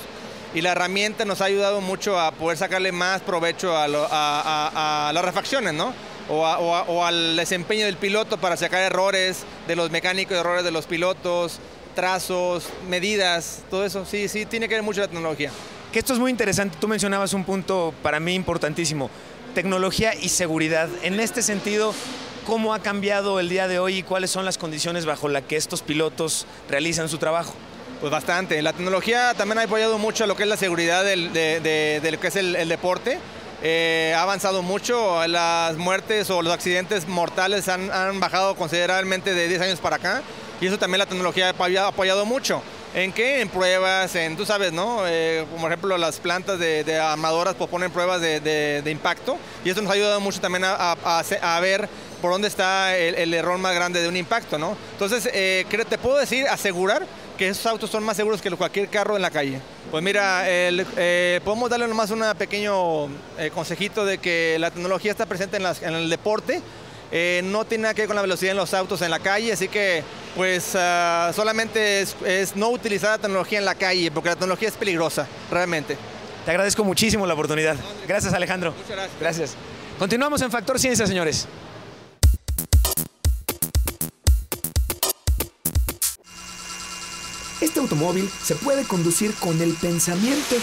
Y 0.55 0.61
la 0.61 0.71
herramienta 0.71 1.25
nos 1.25 1.41
ha 1.41 1.47
ayudado 1.47 1.81
mucho 1.81 2.21
a 2.21 2.31
poder 2.31 2.57
sacarle 2.57 2.93
más 2.93 3.23
provecho 3.23 3.77
a, 3.77 3.89
lo, 3.89 4.05
a, 4.05 4.09
a, 4.13 5.09
a 5.09 5.13
las 5.13 5.25
refacciones, 5.25 5.75
¿no? 5.75 5.93
O, 6.29 6.43
o, 6.45 7.05
al 7.05 7.35
desempeño 7.35 7.87
del 7.87 7.97
piloto 7.97 8.39
para 8.39 8.57
sacar 8.57 8.83
errores 8.83 9.43
de 9.67 9.75
los 9.75 9.91
mecánicos, 9.91 10.37
errores 10.37 10.63
de 10.63 10.71
los 10.71 10.87
pilotos, 10.87 11.59
trazos, 11.97 12.69
medidas, 12.89 13.65
todo 13.69 13.85
eso. 13.85 14.07
Sí, 14.07 14.29
sí, 14.29 14.47
tiene 14.47 14.69
que 14.69 14.75
ver 14.75 14.85
mucho 14.85 15.01
la 15.01 15.09
tecnología. 15.09 15.51
Que 15.93 15.99
esto 15.99 16.13
es 16.13 16.21
muy 16.21 16.31
interesante. 16.31 16.79
Tú 16.81 16.87
mencionabas 16.87 17.33
un 17.33 17.43
punto 17.43 17.93
para 18.01 18.21
mí 18.21 18.35
importantísimo 18.35 19.11
tecnología 19.57 20.15
y 20.15 20.29
seguridad. 20.29 20.91
En 21.03 21.19
este 21.19 21.41
sentido, 21.41 21.95
¿cómo 22.47 22.75
ha 22.75 22.81
cambiado 22.81 23.41
el 23.41 23.49
día 23.49 23.69
de 23.69 23.79
hoy 23.79 23.97
y 23.97 24.03
cuáles 24.03 24.31
son 24.31 24.45
las 24.45 24.59
condiciones 24.59 25.07
bajo 25.07 25.31
las 25.31 25.45
que 25.45 25.57
estos 25.57 25.81
pilotos 25.81 26.47
realizan 26.69 27.09
su 27.09 27.17
trabajo? 27.17 27.55
Pues 28.03 28.13
bastante. 28.13 28.61
La 28.61 28.75
tecnología 28.75 29.33
también 29.33 29.59
ha 29.59 29.63
apoyado 29.63 29.97
mucho 29.97 30.27
lo 30.27 30.37
que 30.37 30.43
es 30.43 30.49
la 30.51 30.59
seguridad 30.59 31.07
del, 31.07 31.31
que 31.33 32.01
es 32.23 32.37
el, 32.37 32.69
deporte. 32.69 33.19
Eh, 33.63 34.13
ha 34.15 34.25
avanzado 34.25 34.61
mucho, 34.61 35.27
las 35.27 35.79
muertes 35.79 36.29
o 36.29 36.43
los 36.43 36.53
accidentes 36.53 37.09
mortales 37.09 37.69
han, 37.69 38.21
bajado 38.21 38.57
considerablemente 38.57 39.33
de 39.33 39.49
10 39.49 39.63
años 39.63 39.81
para 39.81 39.97
acá 39.97 40.23
y 40.61 40.67
eso 40.67 40.79
también 40.79 40.99
la 40.99 41.07
tecnología 41.07 41.49
ha 41.49 41.87
apoyado 41.89 42.27
mucho. 42.27 42.61
¿En 42.95 43.13
qué? 43.13 43.41
En 43.41 43.49
pruebas, 43.49 44.15
en, 44.15 44.37
tú 44.37 44.47
sabes, 44.47 44.73
¿no? 44.73 45.07
Eh, 45.07 45.45
como 45.53 45.67
ejemplo 45.67 45.99
las 45.99 46.19
plantas 46.19 46.59
de, 46.59 46.99
armadoras 46.99 47.55
pues, 47.55 47.69
ponen 47.69 47.91
pruebas 47.91 48.21
de, 48.21 48.83
impacto 48.87 49.37
y 49.65 49.69
esto 49.69 49.83
nos 49.83 49.91
ha 49.91 49.95
ayudado 49.95 50.21
mucho 50.21 50.41
también 50.41 50.65
a, 50.65 51.59
ver 51.61 51.89
por 52.23 52.33
dónde 52.33 52.49
está 52.49 52.97
el, 52.97 53.35
error 53.35 53.59
más 53.59 53.75
grande 53.75 54.01
de 54.01 54.09
un 54.09 54.17
impacto, 54.17 54.59
¿no? 54.59 54.77
Entonces, 54.93 55.29
eh, 55.33 55.67
te 55.89 55.99
puedo 55.99 56.17
decir, 56.17 56.47
asegurar 56.49 57.07
que 57.37 57.49
esos 57.49 57.67
autos 57.67 57.91
son 57.91 58.03
más 58.03 58.17
seguros 58.17 58.41
que 58.41 58.51
cualquier 58.51 58.89
carro 58.89 59.17
en 59.17 59.23
la 59.23 59.31
calle. 59.31 59.61
Pues 59.91 60.03
mira, 60.03 60.43
eh, 60.47 61.41
podemos 61.45 61.71
darle 61.71 61.87
nomás 61.87 62.11
un 62.11 62.25
pequeño 62.37 63.07
eh, 63.39 63.51
consejito 63.55 64.05
de 64.05 64.19
que 64.19 64.57
la 64.59 64.71
tecnología 64.71 65.11
está 65.11 65.27
presente 65.27 65.59
en, 65.59 65.67
en 65.67 65.95
el 65.95 66.11
deporte, 66.11 66.61
eh, 67.13 67.41
no 67.45 67.65
tiene 67.65 67.83
nada 67.83 67.95
que 67.95 68.03
ver 68.03 68.09
con 68.09 68.17
la 68.17 68.23
velocidad 68.23 68.51
en 68.51 68.57
los 68.57 68.75
autos 68.75 69.03
en 69.03 69.11
la 69.11 69.21
calle, 69.21 69.53
así 69.53 69.69
que 69.69 70.03
pues 70.35 70.73
ah, 70.75 71.33
solamente 71.35 72.01
es, 72.01 72.57
no 72.57 72.71
utilizar 72.71 73.11
la 73.11 73.19
tecnología 73.19 73.59
en 73.59 73.65
la 73.65 73.75
calle, 73.75 74.11
porque 74.11 74.29
la 74.31 74.35
tecnología 74.35 74.69
es 74.69 74.75
peligrosa, 74.75 75.27
realmente. 75.51 75.97
Te 76.45 76.51
agradezco 76.51 76.85
muchísimo 76.85 77.27
la 77.27 77.35
oportunidad. 77.35 77.77
Gracias 78.07 78.33
Alejandro. 78.35 78.73
Muchas 78.73 78.91
gracias. 78.91 79.21
Gracias. 79.21 79.55
Continuamos 79.99 80.43
en 80.43 80.51
Factor 80.51 80.79
Ciencia, 80.79 81.07
señores. 81.07 81.49
Este 87.61 87.81
automóvil 87.81 88.31
se 88.43 88.55
puede 88.55 88.85
conducir 88.85 89.35
con 89.35 89.61
el 89.63 89.75
pensamiento. 89.75 90.57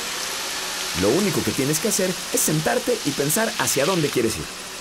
Lo 1.02 1.10
único 1.10 1.44
que 1.44 1.52
tienes 1.52 1.80
que 1.80 1.88
hacer 1.88 2.12
es 2.34 2.40
sentarte 2.40 2.96
y 3.06 3.12
pensar 3.12 3.52
hacia 3.60 3.86
dónde 3.86 4.10
quieres 4.10 4.38
ir. 4.38 4.73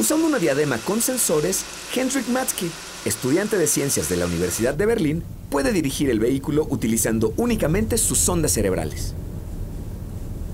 Usando 0.00 0.26
una 0.26 0.38
diadema 0.38 0.78
con 0.78 1.02
sensores, 1.02 1.62
Hendrik 1.94 2.26
Matzke, 2.28 2.70
estudiante 3.04 3.58
de 3.58 3.66
ciencias 3.66 4.08
de 4.08 4.16
la 4.16 4.24
Universidad 4.24 4.72
de 4.72 4.86
Berlín, 4.86 5.22
puede 5.50 5.74
dirigir 5.74 6.08
el 6.08 6.18
vehículo 6.18 6.66
utilizando 6.70 7.34
únicamente 7.36 7.98
sus 7.98 8.26
ondas 8.26 8.52
cerebrales. 8.52 9.12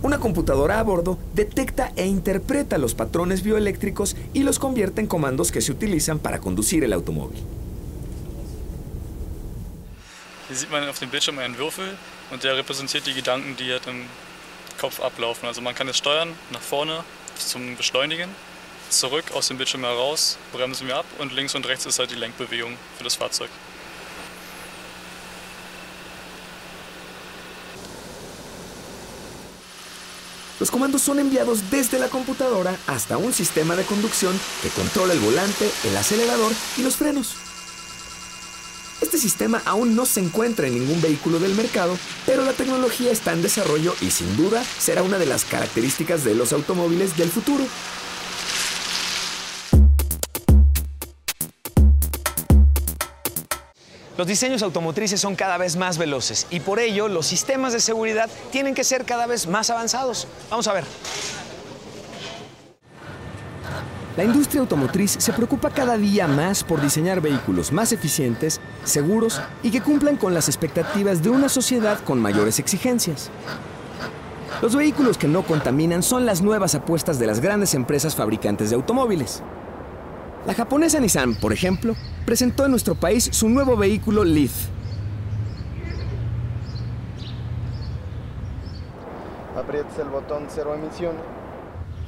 Una 0.03 0.19
computadora 0.19 0.81
a 0.81 0.83
bordo 0.83 1.17
detecta 1.33 1.93
e 1.95 2.07
interpreta 2.07 2.77
los 2.77 2.97
patrones 2.97 3.45
bioeléctricos 3.45 4.17
y 4.35 4.43
los 4.43 4.59
convierte 4.59 5.01
en 5.01 5.07
comandos 5.07 5.53
que 5.53 5.61
se 5.61 5.71
utilizan 5.71 6.19
para 6.19 6.41
conducir 6.41 6.83
el 6.83 6.93
automóvil. 6.93 7.39
Hier 10.49 10.57
sieht 10.57 10.73
man 10.73 10.89
auf 10.89 10.99
dem 10.99 11.11
Bildschirm 11.11 11.39
einen 11.39 11.57
Würfel 11.57 11.97
und 12.33 12.43
der 12.43 12.57
repräsentiert 12.57 13.07
die 13.07 13.15
Gedanken, 13.15 13.55
die 13.57 13.71
im 13.71 14.07
Kopf 14.81 14.99
ablaufen. 14.99 15.47
Also 15.47 15.61
man 15.61 15.77
kann 15.77 15.89
es 15.89 15.99
steuern 15.99 16.31
nach 16.51 16.63
vorne 16.63 17.05
zum 17.39 17.77
Beschleunigen 17.77 18.31
zurück 18.91 19.25
aus 19.33 19.49
dem 19.49 19.57
Bildschirm 19.57 19.83
heraus, 19.83 20.39
bremsen 20.53 20.87
wir 20.87 20.97
ab 20.97 21.07
und 21.19 21.33
links 21.33 21.55
und 21.55 21.67
rechts 21.67 21.87
ist 21.87 21.99
halt 21.99 22.11
die 22.11 22.17
Lenkbewegung 22.17 22.77
für 22.97 23.05
das 23.05 23.17
Fahrzeug. 23.17 23.51
Los 30.59 30.71
comandos 30.71 31.03
son 31.03 31.19
enviados 31.19 31.71
desde 31.71 31.99
la 31.99 32.09
computadora 32.09 32.75
hasta 32.87 33.19
un 33.19 33.35
sistema 33.35 33.77
de 33.77 33.85
conducción 33.85 34.39
que 34.63 34.71
controla 34.71 35.13
el 35.13 35.21
volante, 35.21 35.71
el 35.85 35.97
acelerador 35.97 36.53
y 36.79 36.83
los 36.83 36.97
frenos. 36.97 37.35
Este 39.03 39.19
sistema 39.19 39.61
aún 39.67 39.95
no 39.95 40.07
se 40.07 40.21
encuentra 40.21 40.67
en 40.67 40.75
ningún 40.79 41.03
vehículo 41.03 41.39
del 41.39 41.55
mercado, 41.55 41.99
pero 42.25 42.43
la 42.43 42.55
tecnología 42.55 43.13
está 43.13 43.35
en 43.35 43.43
desarrollo 43.43 43.95
y 44.01 44.11
sin 44.11 44.35
duda 44.39 44.65
será 44.79 45.03
una 45.03 45.19
de 45.19 45.27
las 45.27 45.45
características 45.45 46.25
de 46.25 46.35
los 46.35 46.55
automóviles 46.55 47.15
del 47.19 47.31
futuro. 47.31 47.67
Los 54.17 54.27
diseños 54.27 54.63
automotrices 54.63 55.21
son 55.21 55.37
cada 55.37 55.59
vez 55.59 55.77
más 55.77 55.99
veloces 55.99 56.47
y 56.51 56.61
por 56.61 56.79
ello 56.79 57.09
los 57.09 57.27
sistemas 57.27 57.75
de 57.75 57.81
seguridad 57.81 58.31
tienen 58.51 58.75
que 58.75 58.85
ser 58.85 59.05
cada 59.05 59.27
vez 59.27 59.47
más 59.47 59.69
avanzados. 59.69 60.27
Vamos 60.51 60.67
a 60.69 60.73
ver. 60.73 60.85
La 64.17 64.25
industria 64.25 64.63
automotriz 64.63 65.17
se 65.19 65.33
preocupa 65.35 65.69
cada 65.69 65.99
día 65.99 66.27
más 66.27 66.65
por 66.65 66.81
diseñar 66.81 67.21
vehículos 67.21 67.71
más 67.71 67.93
eficientes, 67.93 68.63
seguros 68.83 69.43
y 69.63 69.71
que 69.71 69.83
cumplan 69.83 70.17
con 70.17 70.33
las 70.33 70.49
expectativas 70.49 71.23
de 71.23 71.29
una 71.29 71.51
sociedad 71.51 72.01
con 72.01 72.23
mayores 72.23 72.59
exigencias. 72.59 73.31
Los 74.63 74.75
vehículos 74.75 75.19
que 75.19 75.29
no 75.29 75.43
contaminan 75.43 76.03
son 76.03 76.25
las 76.25 76.41
nuevas 76.41 76.75
apuestas 76.75 77.19
de 77.19 77.27
las 77.27 77.41
grandes 77.41 77.75
empresas 77.75 78.17
fabricantes 78.17 78.71
de 78.71 78.77
automóviles. 78.77 79.43
La 80.47 80.55
japonesa 80.55 81.01
Nissan, 81.01 81.35
por 81.35 81.53
ejemplo, 81.53 81.97
presentó 82.25 82.65
en 82.65 82.71
nuestro 82.71 82.95
país 82.95 83.29
su 83.33 83.49
nuevo 83.49 83.77
vehículo 83.77 84.23
Leaf. 84.23 84.53
Aprietas 89.57 89.99
el 89.99 90.09
botón 90.09 90.45
cero 90.49 90.77
emisión. 90.81 91.17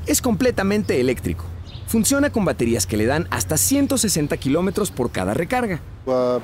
Es 0.06 0.22
completamente 0.22 1.00
eléctrico. 1.00 1.46
Funciona 1.88 2.30
con 2.30 2.44
baterías 2.44 2.86
que 2.86 2.96
le 2.96 3.06
dan 3.06 3.26
hasta 3.30 3.56
160 3.56 4.36
kilómetros 4.36 4.92
por 4.92 5.10
cada 5.10 5.34
recarga. 5.34 5.80
El 6.06 6.40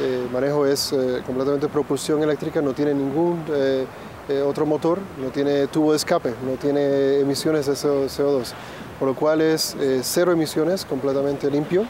eh, 0.00 0.26
manejo 0.30 0.66
es 0.66 0.92
eh, 0.92 1.22
completamente 1.24 1.68
propulsión 1.68 2.22
eléctrica, 2.22 2.60
no 2.60 2.74
tiene 2.74 2.92
ningún 2.92 3.42
eh, 3.50 3.86
otro 4.46 4.66
motor, 4.66 4.98
no 5.18 5.30
tiene 5.30 5.66
tubo 5.68 5.92
de 5.92 5.96
escape, 5.96 6.34
no 6.44 6.56
tiene 6.60 7.20
emisiones 7.20 7.64
de 7.64 7.72
CO2 7.72 8.52
por 8.98 9.08
lo 9.08 9.14
cual 9.14 9.40
es 9.40 9.76
eh, 9.80 10.00
cero 10.02 10.32
emisiones, 10.32 10.84
completamente 10.84 11.50
limpio. 11.50 11.86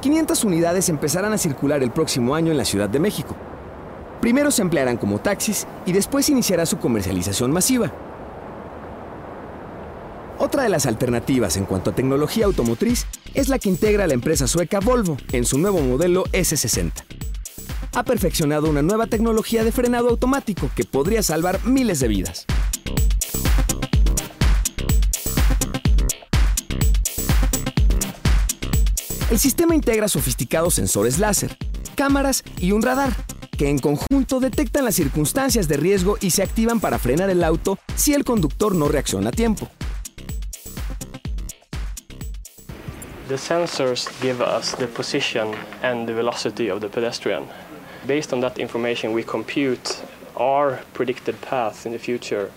500 0.00 0.44
unidades 0.44 0.88
empezarán 0.88 1.32
a 1.32 1.38
circular 1.38 1.82
el 1.82 1.90
próximo 1.90 2.34
año 2.34 2.50
en 2.50 2.58
la 2.58 2.64
Ciudad 2.64 2.88
de 2.88 2.98
México. 2.98 3.36
Primero 4.20 4.50
se 4.50 4.62
emplearán 4.62 4.96
como 4.96 5.20
taxis 5.20 5.66
y 5.86 5.92
después 5.92 6.28
iniciará 6.28 6.66
su 6.66 6.78
comercialización 6.78 7.52
masiva. 7.52 7.92
Otra 10.38 10.64
de 10.64 10.68
las 10.68 10.86
alternativas 10.86 11.56
en 11.56 11.66
cuanto 11.66 11.90
a 11.90 11.94
tecnología 11.94 12.46
automotriz 12.46 13.06
es 13.34 13.48
la 13.48 13.58
que 13.58 13.68
integra 13.68 14.06
la 14.06 14.14
empresa 14.14 14.48
sueca 14.48 14.80
Volvo 14.80 15.16
en 15.30 15.44
su 15.44 15.58
nuevo 15.58 15.80
modelo 15.80 16.24
S60. 16.32 17.04
Ha 17.94 18.02
perfeccionado 18.04 18.68
una 18.68 18.82
nueva 18.82 19.06
tecnología 19.06 19.64
de 19.64 19.70
frenado 19.70 20.08
automático 20.08 20.70
que 20.74 20.84
podría 20.84 21.22
salvar 21.22 21.64
miles 21.64 22.00
de 22.00 22.08
vidas. 22.08 22.46
El 29.32 29.38
sistema 29.38 29.74
integra 29.74 30.08
sofisticados 30.08 30.74
sensores 30.74 31.18
láser, 31.18 31.56
cámaras 31.96 32.44
y 32.60 32.72
un 32.72 32.82
radar, 32.82 33.14
que 33.56 33.70
en 33.70 33.78
conjunto 33.78 34.40
detectan 34.40 34.84
las 34.84 34.94
circunstancias 34.94 35.68
de 35.68 35.78
riesgo 35.78 36.18
y 36.20 36.32
se 36.32 36.42
activan 36.42 36.80
para 36.80 36.98
frenar 36.98 37.30
el 37.30 37.42
auto 37.42 37.78
si 37.96 38.12
el 38.12 38.24
conductor 38.24 38.74
no 38.74 38.88
reacciona 38.88 39.30
a 39.30 39.32
tiempo. 39.32 39.70
The 43.28 43.38
sensors 43.38 44.10
give 44.20 44.42
us 44.42 44.76
the 44.76 44.86
position 44.86 45.54
and 45.82 46.06
the 46.06 46.12
velocity 46.12 46.70
of 46.70 46.82
the 46.82 46.90
pedestrian. 46.90 47.44
Based 48.06 48.34
on 48.34 48.42
that 48.42 48.58
information, 48.58 49.14
we 49.14 49.24
compute 49.24 49.96
our 50.38 50.80
predicted 50.92 51.36
path 51.40 51.86
in 51.86 51.92
the 51.92 51.98
future, 51.98 52.50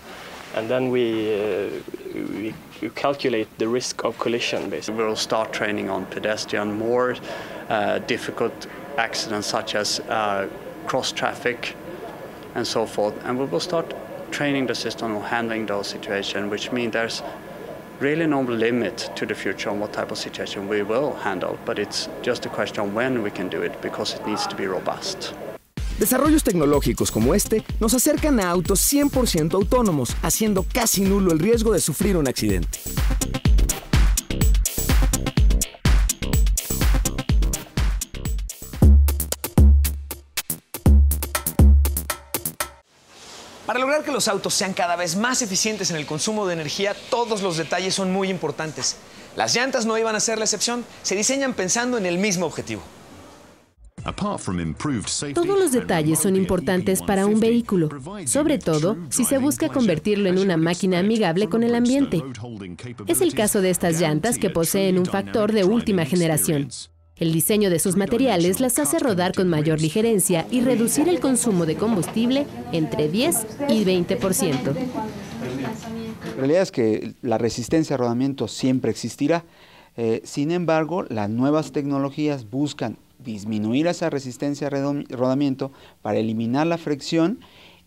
and 0.54 0.68
then 0.68 0.90
we, 0.90 1.32
uh, 1.32 1.70
we 2.14 2.52
you 2.80 2.90
calculate 2.90 3.48
the 3.58 3.68
risk 3.68 4.04
of 4.04 4.18
collision 4.18 4.70
basically. 4.70 5.04
We'll 5.04 5.16
start 5.16 5.52
training 5.52 5.90
on 5.90 6.06
pedestrian 6.06 6.78
more 6.78 7.16
uh, 7.68 7.98
difficult 8.00 8.66
accidents 8.96 9.46
such 9.46 9.74
as 9.74 10.00
uh, 10.00 10.48
cross 10.86 11.12
traffic 11.12 11.74
and 12.54 12.66
so 12.66 12.86
forth 12.86 13.14
and 13.24 13.38
we 13.38 13.44
will 13.44 13.60
start 13.60 13.94
training 14.30 14.66
the 14.66 14.74
system 14.74 15.16
on 15.16 15.22
handling 15.22 15.66
those 15.66 15.86
situations 15.86 16.50
which 16.50 16.72
means 16.72 16.92
there's 16.92 17.22
really 18.00 18.26
no 18.26 18.42
limit 18.42 19.10
to 19.16 19.24
the 19.26 19.34
future 19.34 19.70
on 19.70 19.80
what 19.80 19.92
type 19.92 20.10
of 20.10 20.18
situation 20.18 20.68
we 20.68 20.82
will 20.82 21.14
handle 21.14 21.58
but 21.64 21.78
it's 21.78 22.08
just 22.22 22.46
a 22.46 22.48
question 22.48 22.80
of 22.80 22.94
when 22.94 23.22
we 23.22 23.30
can 23.30 23.48
do 23.48 23.62
it 23.62 23.80
because 23.82 24.14
it 24.14 24.26
needs 24.26 24.46
to 24.46 24.54
be 24.54 24.66
robust. 24.66 25.34
Desarrollos 25.98 26.44
tecnológicos 26.44 27.10
como 27.10 27.34
este 27.34 27.64
nos 27.80 27.94
acercan 27.94 28.38
a 28.38 28.50
autos 28.50 28.80
100% 28.92 29.54
autónomos, 29.54 30.14
haciendo 30.22 30.62
casi 30.70 31.00
nulo 31.02 31.32
el 31.32 31.38
riesgo 31.38 31.72
de 31.72 31.80
sufrir 31.80 32.18
un 32.18 32.28
accidente. 32.28 32.78
Para 43.64 43.80
lograr 43.80 44.04
que 44.04 44.12
los 44.12 44.28
autos 44.28 44.52
sean 44.54 44.74
cada 44.74 44.96
vez 44.96 45.16
más 45.16 45.40
eficientes 45.40 45.90
en 45.90 45.96
el 45.96 46.06
consumo 46.06 46.46
de 46.46 46.52
energía, 46.52 46.94
todos 47.10 47.42
los 47.42 47.56
detalles 47.56 47.94
son 47.94 48.12
muy 48.12 48.28
importantes. 48.28 48.96
Las 49.34 49.54
llantas 49.54 49.86
no 49.86 49.96
iban 49.96 50.14
a 50.14 50.20
ser 50.20 50.38
la 50.38 50.44
excepción, 50.44 50.84
se 51.02 51.16
diseñan 51.16 51.54
pensando 51.54 51.96
en 51.96 52.06
el 52.06 52.18
mismo 52.18 52.46
objetivo. 52.46 52.82
Todos 55.34 55.58
los 55.58 55.72
detalles 55.72 56.18
son 56.18 56.36
importantes 56.36 57.02
para 57.02 57.26
un 57.26 57.40
vehículo, 57.40 57.88
sobre 58.26 58.58
todo 58.58 58.96
si 59.10 59.24
se 59.24 59.38
busca 59.38 59.68
convertirlo 59.68 60.28
en 60.28 60.38
una 60.38 60.56
máquina 60.56 60.98
amigable 61.00 61.48
con 61.48 61.62
el 61.62 61.74
ambiente. 61.74 62.22
Es 63.06 63.20
el 63.20 63.34
caso 63.34 63.60
de 63.60 63.70
estas 63.70 64.00
llantas 64.00 64.38
que 64.38 64.50
poseen 64.50 64.98
un 64.98 65.06
factor 65.06 65.52
de 65.52 65.64
última 65.64 66.04
generación. 66.04 66.68
El 67.16 67.32
diseño 67.32 67.70
de 67.70 67.78
sus 67.78 67.96
materiales 67.96 68.60
las 68.60 68.78
hace 68.78 68.98
rodar 68.98 69.32
con 69.32 69.48
mayor 69.48 69.80
ligerencia 69.80 70.46
y 70.50 70.60
reducir 70.60 71.08
el 71.08 71.18
consumo 71.18 71.64
de 71.64 71.76
combustible 71.76 72.46
entre 72.72 73.08
10 73.08 73.46
y 73.70 73.84
20%. 73.84 74.74
La 76.24 76.34
realidad 76.36 76.62
es 76.62 76.70
que 76.70 77.14
la 77.22 77.38
resistencia 77.38 77.94
a 77.94 77.96
rodamiento 77.96 78.48
siempre 78.48 78.90
existirá. 78.90 79.44
Eh, 79.96 80.20
sin 80.24 80.50
embargo, 80.50 81.04
las 81.08 81.30
nuevas 81.30 81.72
tecnologías 81.72 82.50
buscan 82.50 82.98
disminuir 83.26 83.86
esa 83.88 84.08
resistencia 84.08 84.68
a 84.68 84.70
rodamiento 84.70 85.72
para 86.00 86.18
eliminar 86.18 86.66
la 86.66 86.78
fricción 86.78 87.40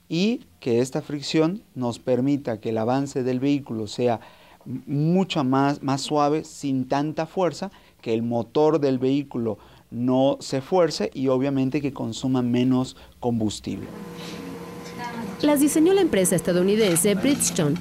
y 0.08 0.42
que 0.60 0.80
esta 0.80 1.02
fricción 1.02 1.64
nos 1.74 1.98
permita 1.98 2.60
que 2.60 2.70
el 2.70 2.78
avance 2.78 3.24
del 3.24 3.40
vehículo 3.40 3.88
sea 3.88 4.20
mucho 4.66 5.44
más, 5.44 5.82
más 5.82 6.02
suave, 6.02 6.44
sin 6.44 6.88
tanta 6.88 7.26
fuerza, 7.26 7.72
que 8.02 8.14
el 8.14 8.22
motor 8.22 8.80
del 8.80 9.00
vehículo 9.00 9.58
no 9.90 10.38
se 10.42 10.62
fuerce 10.62 11.10
y 11.14 11.30
obviamente 11.30 11.82
que 11.82 11.94
consuma 11.94 12.42
menos 12.42 12.96
combustible. 13.20 13.88
Las 15.42 15.62
diseñó 15.62 15.94
la 15.94 16.02
empresa 16.02 16.36
estadounidense 16.36 17.16
Bridgestone. 17.16 17.80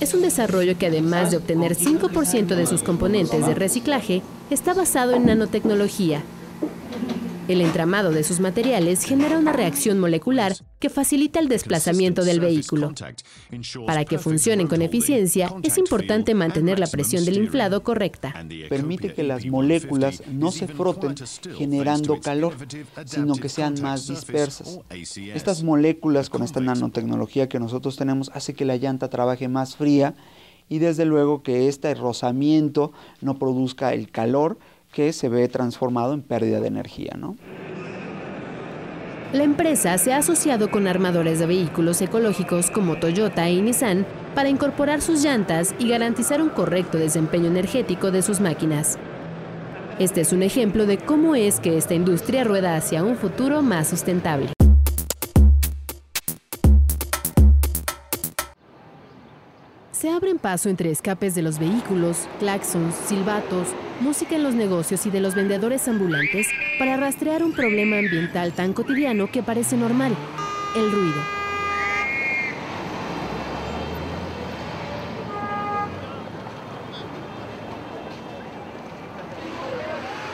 Es 0.00 0.14
un 0.14 0.22
desarrollo 0.22 0.76
que 0.76 0.86
además 0.86 1.30
de 1.30 1.36
obtener 1.36 1.76
5% 1.76 2.56
de 2.56 2.66
sus 2.66 2.82
componentes 2.82 3.46
de 3.46 3.54
reciclaje, 3.54 4.20
está 4.50 4.74
basado 4.74 5.12
en 5.12 5.26
nanotecnología, 5.26 6.24
el 7.48 7.60
entramado 7.60 8.10
de 8.10 8.22
sus 8.22 8.40
materiales 8.40 9.04
genera 9.04 9.38
una 9.38 9.52
reacción 9.52 9.98
molecular 9.98 10.54
que 10.78 10.88
facilita 10.88 11.40
el 11.40 11.48
desplazamiento 11.48 12.24
del 12.24 12.40
vehículo. 12.40 12.92
Para 13.86 14.04
que 14.04 14.18
funcionen 14.18 14.68
con 14.68 14.80
eficiencia, 14.80 15.52
es 15.62 15.76
importante 15.78 16.34
mantener 16.34 16.78
la 16.78 16.86
presión 16.86 17.24
del 17.24 17.36
inflado 17.36 17.82
correcta. 17.82 18.32
Permite 18.68 19.12
que 19.12 19.22
las 19.22 19.44
moléculas 19.44 20.22
no 20.28 20.50
se 20.50 20.68
froten 20.68 21.14
generando 21.56 22.20
calor, 22.20 22.54
sino 23.06 23.34
que 23.34 23.48
sean 23.48 23.80
más 23.82 24.06
dispersas. 24.06 24.78
Estas 25.34 25.62
moléculas 25.62 26.30
con 26.30 26.42
esta 26.42 26.60
nanotecnología 26.60 27.48
que 27.48 27.58
nosotros 27.58 27.96
tenemos 27.96 28.30
hace 28.34 28.54
que 28.54 28.64
la 28.64 28.76
llanta 28.76 29.08
trabaje 29.08 29.48
más 29.48 29.76
fría 29.76 30.14
y 30.68 30.78
desde 30.78 31.04
luego 31.04 31.42
que 31.42 31.68
este 31.68 31.94
rozamiento 31.94 32.92
no 33.20 33.38
produzca 33.38 33.92
el 33.92 34.10
calor 34.10 34.58
que 34.92 35.12
se 35.12 35.28
ve 35.28 35.48
transformado 35.48 36.12
en 36.14 36.22
pérdida 36.22 36.60
de 36.60 36.68
energía. 36.68 37.14
¿no? 37.18 37.36
La 39.32 39.44
empresa 39.44 39.96
se 39.96 40.12
ha 40.12 40.18
asociado 40.18 40.70
con 40.70 40.86
armadores 40.86 41.38
de 41.38 41.46
vehículos 41.46 42.02
ecológicos 42.02 42.70
como 42.70 42.98
Toyota 42.98 43.48
y 43.48 43.62
Nissan 43.62 44.06
para 44.34 44.50
incorporar 44.50 45.00
sus 45.00 45.24
llantas 45.24 45.74
y 45.78 45.88
garantizar 45.88 46.42
un 46.42 46.50
correcto 46.50 46.98
desempeño 46.98 47.46
energético 47.46 48.10
de 48.10 48.20
sus 48.20 48.40
máquinas. 48.40 48.98
Este 49.98 50.20
es 50.20 50.32
un 50.32 50.42
ejemplo 50.42 50.86
de 50.86 50.98
cómo 50.98 51.34
es 51.34 51.60
que 51.60 51.78
esta 51.78 51.94
industria 51.94 52.44
rueda 52.44 52.76
hacia 52.76 53.02
un 53.04 53.16
futuro 53.16 53.62
más 53.62 53.88
sustentable. 53.88 54.50
Se 60.02 60.10
abren 60.10 60.40
paso 60.40 60.68
entre 60.68 60.90
escapes 60.90 61.36
de 61.36 61.42
los 61.42 61.60
vehículos, 61.60 62.26
claxons, 62.40 62.92
silbatos, 63.06 63.68
música 64.00 64.34
en 64.34 64.42
los 64.42 64.52
negocios 64.52 65.06
y 65.06 65.10
de 65.10 65.20
los 65.20 65.36
vendedores 65.36 65.86
ambulantes 65.86 66.48
para 66.76 66.96
rastrear 66.96 67.44
un 67.44 67.52
problema 67.52 67.98
ambiental 67.98 68.52
tan 68.52 68.72
cotidiano 68.72 69.30
que 69.30 69.44
parece 69.44 69.76
normal, 69.76 70.12
el 70.74 70.90
ruido. 70.90 71.20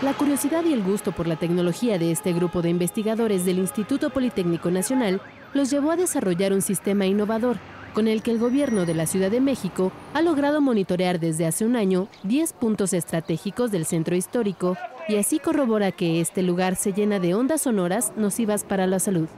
La 0.00 0.14
curiosidad 0.14 0.64
y 0.64 0.72
el 0.72 0.82
gusto 0.82 1.12
por 1.12 1.26
la 1.26 1.36
tecnología 1.36 1.98
de 1.98 2.10
este 2.10 2.32
grupo 2.32 2.62
de 2.62 2.70
investigadores 2.70 3.44
del 3.44 3.58
Instituto 3.58 4.08
Politécnico 4.08 4.70
Nacional 4.70 5.20
los 5.52 5.68
llevó 5.68 5.90
a 5.90 5.96
desarrollar 5.96 6.54
un 6.54 6.62
sistema 6.62 7.04
innovador 7.04 7.58
con 7.94 8.08
el 8.08 8.22
que 8.22 8.30
el 8.30 8.38
gobierno 8.38 8.86
de 8.86 8.94
la 8.94 9.06
Ciudad 9.06 9.30
de 9.30 9.40
México 9.40 9.92
ha 10.14 10.22
logrado 10.22 10.60
monitorear 10.60 11.18
desde 11.20 11.46
hace 11.46 11.64
un 11.64 11.76
año 11.76 12.08
10 12.24 12.52
puntos 12.54 12.92
estratégicos 12.92 13.70
del 13.70 13.86
centro 13.86 14.14
histórico 14.16 14.76
y 15.08 15.16
así 15.16 15.38
corrobora 15.38 15.92
que 15.92 16.20
este 16.20 16.42
lugar 16.42 16.76
se 16.76 16.92
llena 16.92 17.18
de 17.18 17.34
ondas 17.34 17.62
sonoras 17.62 18.12
nocivas 18.16 18.64
para 18.64 18.86
la 18.86 18.98
salud. 18.98 19.28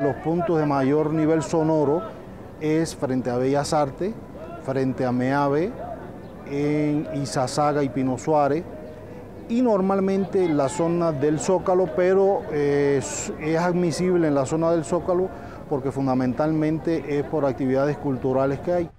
Los 0.00 0.16
puntos 0.16 0.58
de 0.58 0.66
mayor 0.66 1.12
nivel 1.12 1.42
sonoro 1.42 2.02
es 2.60 2.94
frente 2.94 3.30
a 3.30 3.36
Bellas 3.36 3.72
Artes, 3.72 4.14
frente 4.62 5.04
a 5.04 5.12
Meave, 5.12 5.72
en 6.50 7.08
Izazaga 7.14 7.82
y 7.82 7.88
Pino 7.88 8.18
Suárez, 8.18 8.64
y 9.48 9.62
normalmente 9.62 10.48
la 10.48 10.68
zona 10.68 11.12
del 11.12 11.38
Zócalo, 11.38 11.88
pero 11.94 12.42
es, 12.52 13.32
es 13.40 13.58
admisible 13.58 14.28
en 14.28 14.34
la 14.34 14.44
zona 14.44 14.72
del 14.72 14.84
Zócalo 14.84 15.28
porque 15.68 15.92
fundamentalmente 15.92 17.18
es 17.18 17.24
por 17.24 17.44
actividades 17.44 17.96
culturales 17.96 18.60
que 18.60 18.72
hay. 18.72 18.90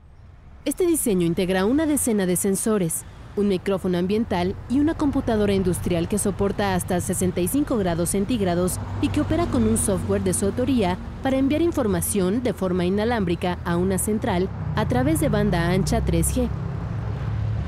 Este 0.65 0.85
diseño 0.85 1.25
integra 1.25 1.65
una 1.65 1.85
decena 1.85 2.25
de 2.25 2.35
sensores, 2.35 3.05
un 3.37 3.47
micrófono 3.47 3.97
ambiental 3.97 4.55
y 4.69 4.79
una 4.79 4.95
computadora 4.95 5.53
industrial 5.53 6.09
que 6.09 6.17
soporta 6.17 6.75
hasta 6.75 6.99
65 6.99 7.77
grados 7.77 8.09
centígrados 8.09 8.79
y 9.01 9.09
que 9.09 9.21
opera 9.21 9.45
con 9.45 9.63
un 9.63 9.77
software 9.77 10.23
de 10.23 10.33
su 10.33 10.45
autoría 10.45 10.97
para 11.23 11.37
enviar 11.37 11.61
información 11.61 12.43
de 12.43 12.53
forma 12.53 12.85
inalámbrica 12.85 13.59
a 13.63 13.77
una 13.77 13.97
central 13.97 14.49
a 14.75 14.87
través 14.87 15.19
de 15.19 15.29
banda 15.29 15.69
ancha 15.69 16.03
3G. 16.03 16.49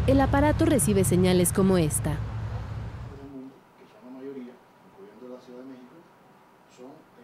El 0.08 0.20
aparato 0.22 0.66
recibe 0.66 1.04
señales 1.04 1.54
como 1.54 1.78
esta. 1.78 2.18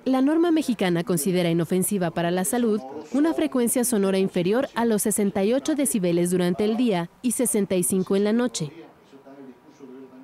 La 0.06 0.22
norma 0.22 0.52
mexicana 0.52 1.04
considera 1.04 1.50
inofensiva 1.50 2.12
para 2.12 2.30
la 2.30 2.46
salud 2.46 2.80
una 3.12 3.34
frecuencia 3.34 3.84
sonora 3.84 4.20
inferior 4.20 4.70
a 4.76 4.86
los 4.86 5.02
68 5.02 5.74
decibeles 5.74 6.30
durante 6.30 6.64
el 6.64 6.78
día 6.78 7.10
y 7.24 7.32
65 7.32 8.16
en 8.16 8.24
la 8.24 8.32
noche. 8.32 8.72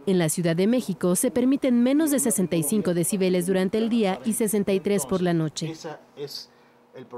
En 0.05 0.19
la 0.19 0.29
Ciudad 0.29 0.55
de 0.55 0.67
México 0.67 1.15
se 1.15 1.31
permiten 1.31 1.81
menos 1.81 2.11
de 2.11 2.19
65 2.19 2.93
decibeles 2.93 3.47
durante 3.47 3.79
el 3.79 3.89
día 3.89 4.19
y 4.23 4.33
63 4.33 5.07
por 5.07 5.23
la 5.23 5.33
noche. 5.33 5.73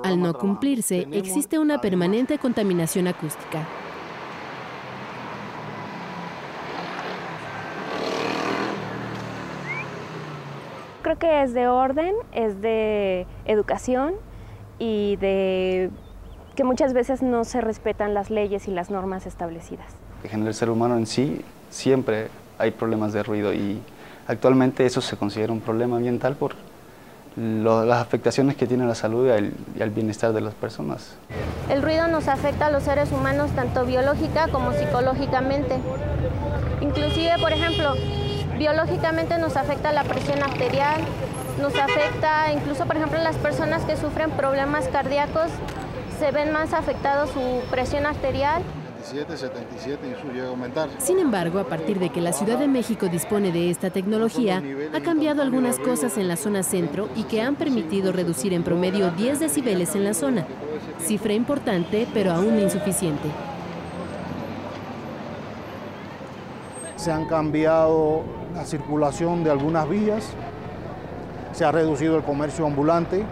Al 0.03 0.21
no 0.21 0.33
cumplirse, 0.37 1.05
existe 1.11 1.59
una 1.59 1.81
permanente 1.81 2.37
contaminación 2.37 3.07
acústica. 3.07 3.67
Creo 11.03 11.19
que 11.19 11.43
es 11.43 11.53
de 11.53 11.67
orden, 11.67 12.15
es 12.31 12.61
de 12.61 13.27
educación 13.43 14.13
y 14.79 15.17
de 15.17 15.91
que 16.55 16.63
muchas 16.63 16.93
veces 16.93 17.21
no 17.21 17.43
se 17.43 17.59
respetan 17.59 18.13
las 18.13 18.29
leyes 18.29 18.69
y 18.69 18.71
las 18.71 18.89
normas 18.89 19.25
establecidas. 19.25 19.87
En 20.23 20.47
el 20.47 20.53
ser 20.53 20.69
humano 20.69 20.97
en 20.97 21.05
sí 21.05 21.41
siempre 21.69 22.29
hay 22.57 22.71
problemas 22.71 23.11
de 23.11 23.21
ruido 23.21 23.53
y 23.53 23.81
actualmente 24.27 24.85
eso 24.85 25.01
se 25.01 25.17
considera 25.17 25.51
un 25.51 25.59
problema 25.59 25.97
ambiental 25.97 26.35
por 26.35 26.55
las 27.35 27.99
afectaciones 27.99 28.55
que 28.55 28.65
tiene 28.65 28.85
a 28.85 28.87
la 28.87 28.95
salud 28.95 29.27
y 29.27 29.81
al, 29.81 29.89
bienestar 29.89 30.31
de 30.31 30.39
las 30.39 30.53
personas. 30.53 31.17
El 31.69 31.81
ruido 31.81 32.07
nos 32.07 32.29
afecta 32.29 32.67
a 32.67 32.71
los 32.71 32.83
seres 32.83 33.11
humanos 33.11 33.51
tanto 33.51 33.85
biológica 33.85 34.47
como 34.47 34.71
psicológicamente. 34.71 35.79
Inclusive, 36.79 37.33
por 37.41 37.51
ejemplo, 37.51 37.95
biológicamente 38.57 39.37
nos 39.37 39.57
afecta 39.57 39.91
la 39.91 40.03
presión 40.03 40.41
arterial, 40.43 41.01
nos 41.61 41.75
afecta 41.75 42.51
incluso, 42.51 42.85
por 42.85 42.97
ejemplo, 42.97 43.19
las 43.19 43.37
personas 43.37 43.83
que 43.83 43.95
sufren 43.95 44.31
problemas 44.31 44.87
cardíacos 44.87 45.49
se 46.19 46.31
ven 46.31 46.51
más 46.51 46.73
afectados 46.73 47.29
su 47.31 47.61
presión 47.69 48.05
arterial. 48.05 48.63
77, 49.03 49.37
77 49.37 50.07
y 50.07 50.11
eso 50.13 50.33
llega 50.33 50.45
a 50.45 50.49
aumentar. 50.49 50.89
Sin 50.97 51.19
embargo, 51.19 51.59
a 51.59 51.65
partir 51.65 51.99
de 51.99 52.09
que 52.09 52.21
la 52.21 52.31
Ciudad 52.31 52.57
de 52.57 52.67
México 52.67 53.07
dispone 53.09 53.51
de 53.51 53.69
esta 53.69 53.89
tecnología, 53.89 54.63
ha 54.93 55.01
cambiado 55.01 55.41
algunas 55.41 55.77
cosas 55.77 56.17
en 56.17 56.29
la 56.29 56.37
zona 56.37 56.63
centro 56.63 57.09
y 57.15 57.23
que 57.23 57.41
han 57.41 57.55
permitido 57.55 58.13
reducir 58.13 58.53
en 58.53 58.63
promedio 58.63 59.11
10 59.11 59.41
decibeles 59.41 59.95
en 59.95 60.05
la 60.05 60.13
zona. 60.13 60.45
Cifra 60.99 61.33
importante, 61.33 62.07
pero 62.13 62.31
aún 62.31 62.59
insuficiente. 62.59 63.27
Se 66.95 67.11
han 67.11 67.25
cambiado 67.27 68.23
la 68.53 68.65
circulación 68.65 69.43
de 69.43 69.51
algunas 69.51 69.87
vías, 69.89 70.29
se 71.51 71.65
ha 71.65 71.71
reducido 71.71 72.17
el 72.17 72.23
comercio 72.23 72.65
ambulante, 72.65 73.23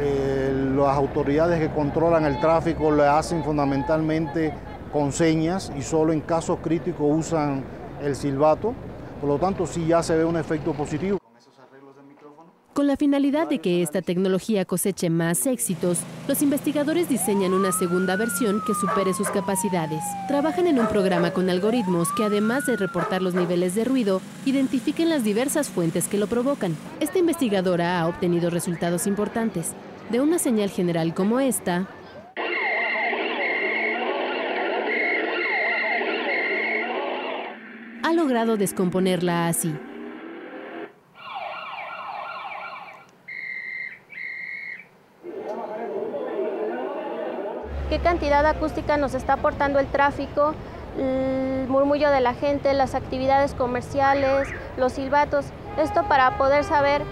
eh, 0.00 0.72
las 0.76 0.96
autoridades 0.96 1.58
que 1.58 1.74
controlan 1.74 2.24
el 2.24 2.38
tráfico 2.40 2.90
le 2.90 3.06
hacen 3.06 3.42
fundamentalmente 3.42 4.54
con 4.92 5.12
señas 5.12 5.72
y 5.76 5.82
solo 5.82 6.12
en 6.12 6.20
casos 6.20 6.58
críticos 6.62 7.06
usan 7.10 7.64
el 8.00 8.14
silbato. 8.14 8.74
Por 9.20 9.28
lo 9.28 9.38
tanto, 9.38 9.66
sí 9.66 9.86
ya 9.86 10.02
se 10.02 10.16
ve 10.16 10.24
un 10.24 10.36
efecto 10.36 10.72
positivo. 10.72 11.18
Con 12.78 12.86
la 12.86 12.96
finalidad 12.96 13.48
de 13.48 13.58
que 13.58 13.82
esta 13.82 14.02
tecnología 14.02 14.64
coseche 14.64 15.10
más 15.10 15.46
éxitos, 15.46 15.98
los 16.28 16.42
investigadores 16.42 17.08
diseñan 17.08 17.52
una 17.52 17.72
segunda 17.72 18.14
versión 18.14 18.62
que 18.64 18.72
supere 18.72 19.14
sus 19.14 19.28
capacidades. 19.30 20.00
Trabajan 20.28 20.68
en 20.68 20.78
un 20.78 20.86
programa 20.86 21.32
con 21.32 21.50
algoritmos 21.50 22.06
que 22.12 22.22
además 22.22 22.66
de 22.66 22.76
reportar 22.76 23.20
los 23.20 23.34
niveles 23.34 23.74
de 23.74 23.82
ruido, 23.84 24.20
identifiquen 24.46 25.08
las 25.08 25.24
diversas 25.24 25.68
fuentes 25.68 26.06
que 26.06 26.18
lo 26.18 26.28
provocan. 26.28 26.76
Esta 27.00 27.18
investigadora 27.18 27.98
ha 27.98 28.06
obtenido 28.06 28.48
resultados 28.48 29.08
importantes. 29.08 29.72
De 30.10 30.20
una 30.20 30.38
señal 30.38 30.70
general 30.70 31.14
como 31.14 31.40
esta, 31.40 31.88
ha 38.04 38.12
logrado 38.12 38.56
descomponerla 38.56 39.48
así. 39.48 39.74
Qué 47.88 47.98
cantidad 47.98 48.44
acústica 48.46 48.96
nos 48.96 49.14
está 49.14 49.34
aportando 49.34 49.78
el 49.78 49.86
tráfico, 49.86 50.54
el 50.98 51.68
murmullo 51.68 52.10
de 52.10 52.20
la 52.20 52.34
gente, 52.34 52.72
las 52.74 52.94
actividades 52.94 53.54
comerciales, 53.54 54.48
los 54.76 54.92
silbatos. 54.92 55.46
Esto 55.78 56.04
para 56.08 56.36
poder 56.38 56.64
saber 56.64 57.02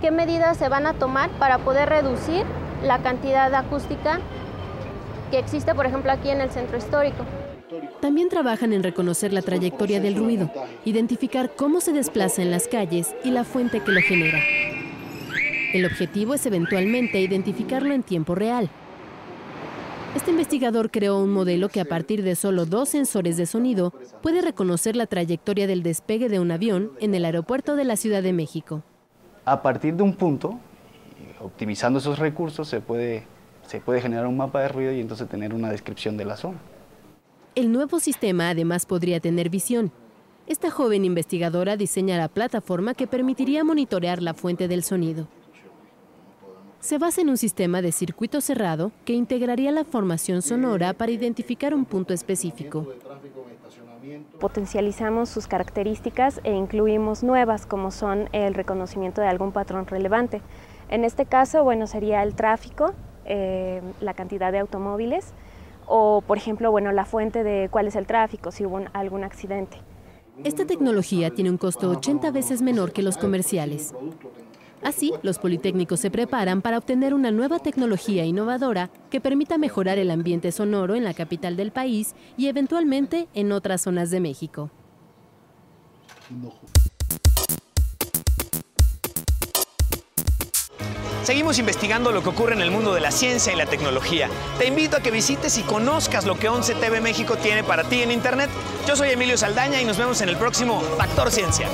qué 0.00 0.10
medidas 0.10 0.56
se 0.56 0.68
van 0.68 0.86
a 0.86 0.94
tomar 0.94 1.30
para 1.30 1.58
poder 1.58 1.88
reducir 1.88 2.44
la 2.84 2.98
cantidad 2.98 3.54
acústica 3.54 4.20
que 5.30 5.38
existe, 5.38 5.74
por 5.74 5.86
ejemplo, 5.86 6.10
aquí 6.12 6.30
en 6.30 6.40
el 6.40 6.50
centro 6.50 6.76
histórico. 6.76 7.24
También 8.00 8.28
trabajan 8.28 8.72
en 8.72 8.82
reconocer 8.82 9.32
la 9.32 9.42
trayectoria 9.42 10.00
del 10.00 10.16
ruido, 10.16 10.50
identificar 10.84 11.50
cómo 11.54 11.80
se 11.80 11.92
desplaza 11.92 12.42
en 12.42 12.50
las 12.50 12.66
calles 12.66 13.14
y 13.22 13.30
la 13.30 13.44
fuente 13.44 13.80
que 13.80 13.92
lo 13.92 14.00
genera. 14.00 14.38
El 15.72 15.86
objetivo 15.86 16.34
es 16.34 16.44
eventualmente 16.46 17.20
identificarlo 17.20 17.94
en 17.94 18.02
tiempo 18.02 18.34
real. 18.34 18.68
Este 20.12 20.32
investigador 20.32 20.90
creó 20.90 21.18
un 21.22 21.32
modelo 21.32 21.68
que 21.68 21.80
a 21.80 21.84
partir 21.84 22.24
de 22.24 22.34
solo 22.34 22.66
dos 22.66 22.88
sensores 22.88 23.36
de 23.36 23.46
sonido 23.46 23.94
puede 24.22 24.42
reconocer 24.42 24.96
la 24.96 25.06
trayectoria 25.06 25.68
del 25.68 25.84
despegue 25.84 26.28
de 26.28 26.40
un 26.40 26.50
avión 26.50 26.90
en 26.98 27.14
el 27.14 27.24
aeropuerto 27.24 27.76
de 27.76 27.84
la 27.84 27.94
Ciudad 27.94 28.20
de 28.20 28.32
México. 28.32 28.82
A 29.44 29.62
partir 29.62 29.94
de 29.94 30.02
un 30.02 30.14
punto, 30.14 30.58
optimizando 31.40 32.00
esos 32.00 32.18
recursos, 32.18 32.66
se 32.66 32.80
puede, 32.80 33.22
se 33.62 33.80
puede 33.80 34.00
generar 34.00 34.26
un 34.26 34.36
mapa 34.36 34.60
de 34.62 34.68
ruido 34.68 34.92
y 34.92 35.00
entonces 35.00 35.28
tener 35.28 35.54
una 35.54 35.70
descripción 35.70 36.16
de 36.16 36.24
la 36.24 36.36
zona. 36.36 36.58
El 37.54 37.70
nuevo 37.70 38.00
sistema 38.00 38.50
además 38.50 38.86
podría 38.86 39.20
tener 39.20 39.48
visión. 39.48 39.92
Esta 40.48 40.72
joven 40.72 41.04
investigadora 41.04 41.76
diseña 41.76 42.18
la 42.18 42.26
plataforma 42.26 42.94
que 42.94 43.06
permitiría 43.06 43.62
monitorear 43.62 44.20
la 44.20 44.34
fuente 44.34 44.66
del 44.66 44.82
sonido. 44.82 45.28
Se 46.80 46.96
basa 46.96 47.20
en 47.20 47.28
un 47.28 47.36
sistema 47.36 47.82
de 47.82 47.92
circuito 47.92 48.40
cerrado 48.40 48.90
que 49.04 49.12
integraría 49.12 49.70
la 49.70 49.84
formación 49.84 50.40
sonora 50.40 50.94
para 50.94 51.12
identificar 51.12 51.74
un 51.74 51.84
punto 51.84 52.14
específico. 52.14 52.86
Potencializamos 54.40 55.28
sus 55.28 55.46
características 55.46 56.40
e 56.42 56.52
incluimos 56.52 57.22
nuevas 57.22 57.66
como 57.66 57.90
son 57.90 58.30
el 58.32 58.54
reconocimiento 58.54 59.20
de 59.20 59.28
algún 59.28 59.52
patrón 59.52 59.86
relevante. 59.86 60.40
En 60.88 61.04
este 61.04 61.26
caso, 61.26 61.62
bueno, 61.64 61.86
sería 61.86 62.22
el 62.22 62.34
tráfico, 62.34 62.94
eh, 63.26 63.82
la 64.00 64.14
cantidad 64.14 64.50
de 64.50 64.60
automóviles 64.60 65.34
o, 65.86 66.22
por 66.26 66.38
ejemplo, 66.38 66.70
bueno, 66.70 66.92
la 66.92 67.04
fuente 67.04 67.44
de 67.44 67.68
cuál 67.70 67.88
es 67.88 67.96
el 67.96 68.06
tráfico, 68.06 68.52
si 68.52 68.64
hubo 68.64 68.80
algún 68.94 69.22
accidente. 69.22 69.76
Esta 70.44 70.64
tecnología 70.64 71.28
tiene 71.28 71.50
un 71.50 71.58
costo 71.58 71.90
80 71.90 72.30
veces 72.30 72.62
menor 72.62 72.92
que 72.92 73.02
los 73.02 73.18
comerciales. 73.18 73.92
Así, 74.82 75.12
los 75.22 75.38
politécnicos 75.38 76.00
se 76.00 76.10
preparan 76.10 76.62
para 76.62 76.78
obtener 76.78 77.12
una 77.12 77.30
nueva 77.30 77.58
tecnología 77.58 78.24
innovadora 78.24 78.90
que 79.10 79.20
permita 79.20 79.58
mejorar 79.58 79.98
el 79.98 80.10
ambiente 80.10 80.52
sonoro 80.52 80.94
en 80.94 81.04
la 81.04 81.14
capital 81.14 81.56
del 81.56 81.70
país 81.70 82.14
y 82.36 82.46
eventualmente 82.46 83.28
en 83.34 83.52
otras 83.52 83.82
zonas 83.82 84.10
de 84.10 84.20
México. 84.20 84.70
Seguimos 91.22 91.58
investigando 91.58 92.10
lo 92.12 92.22
que 92.22 92.30
ocurre 92.30 92.54
en 92.54 92.62
el 92.62 92.70
mundo 92.70 92.94
de 92.94 93.00
la 93.00 93.10
ciencia 93.10 93.52
y 93.52 93.56
la 93.56 93.66
tecnología. 93.66 94.28
Te 94.58 94.66
invito 94.66 94.96
a 94.96 95.00
que 95.00 95.10
visites 95.10 95.58
y 95.58 95.62
conozcas 95.62 96.24
lo 96.24 96.38
que 96.38 96.48
11 96.48 96.74
TV 96.76 97.00
México 97.00 97.36
tiene 97.36 97.62
para 97.62 97.84
ti 97.84 98.00
en 98.02 98.10
Internet. 98.10 98.48
Yo 98.88 98.96
soy 98.96 99.10
Emilio 99.10 99.36
Saldaña 99.36 99.80
y 99.80 99.84
nos 99.84 99.98
vemos 99.98 100.22
en 100.22 100.30
el 100.30 100.36
próximo 100.36 100.80
Factor 100.96 101.30
Ciencia. 101.30 101.68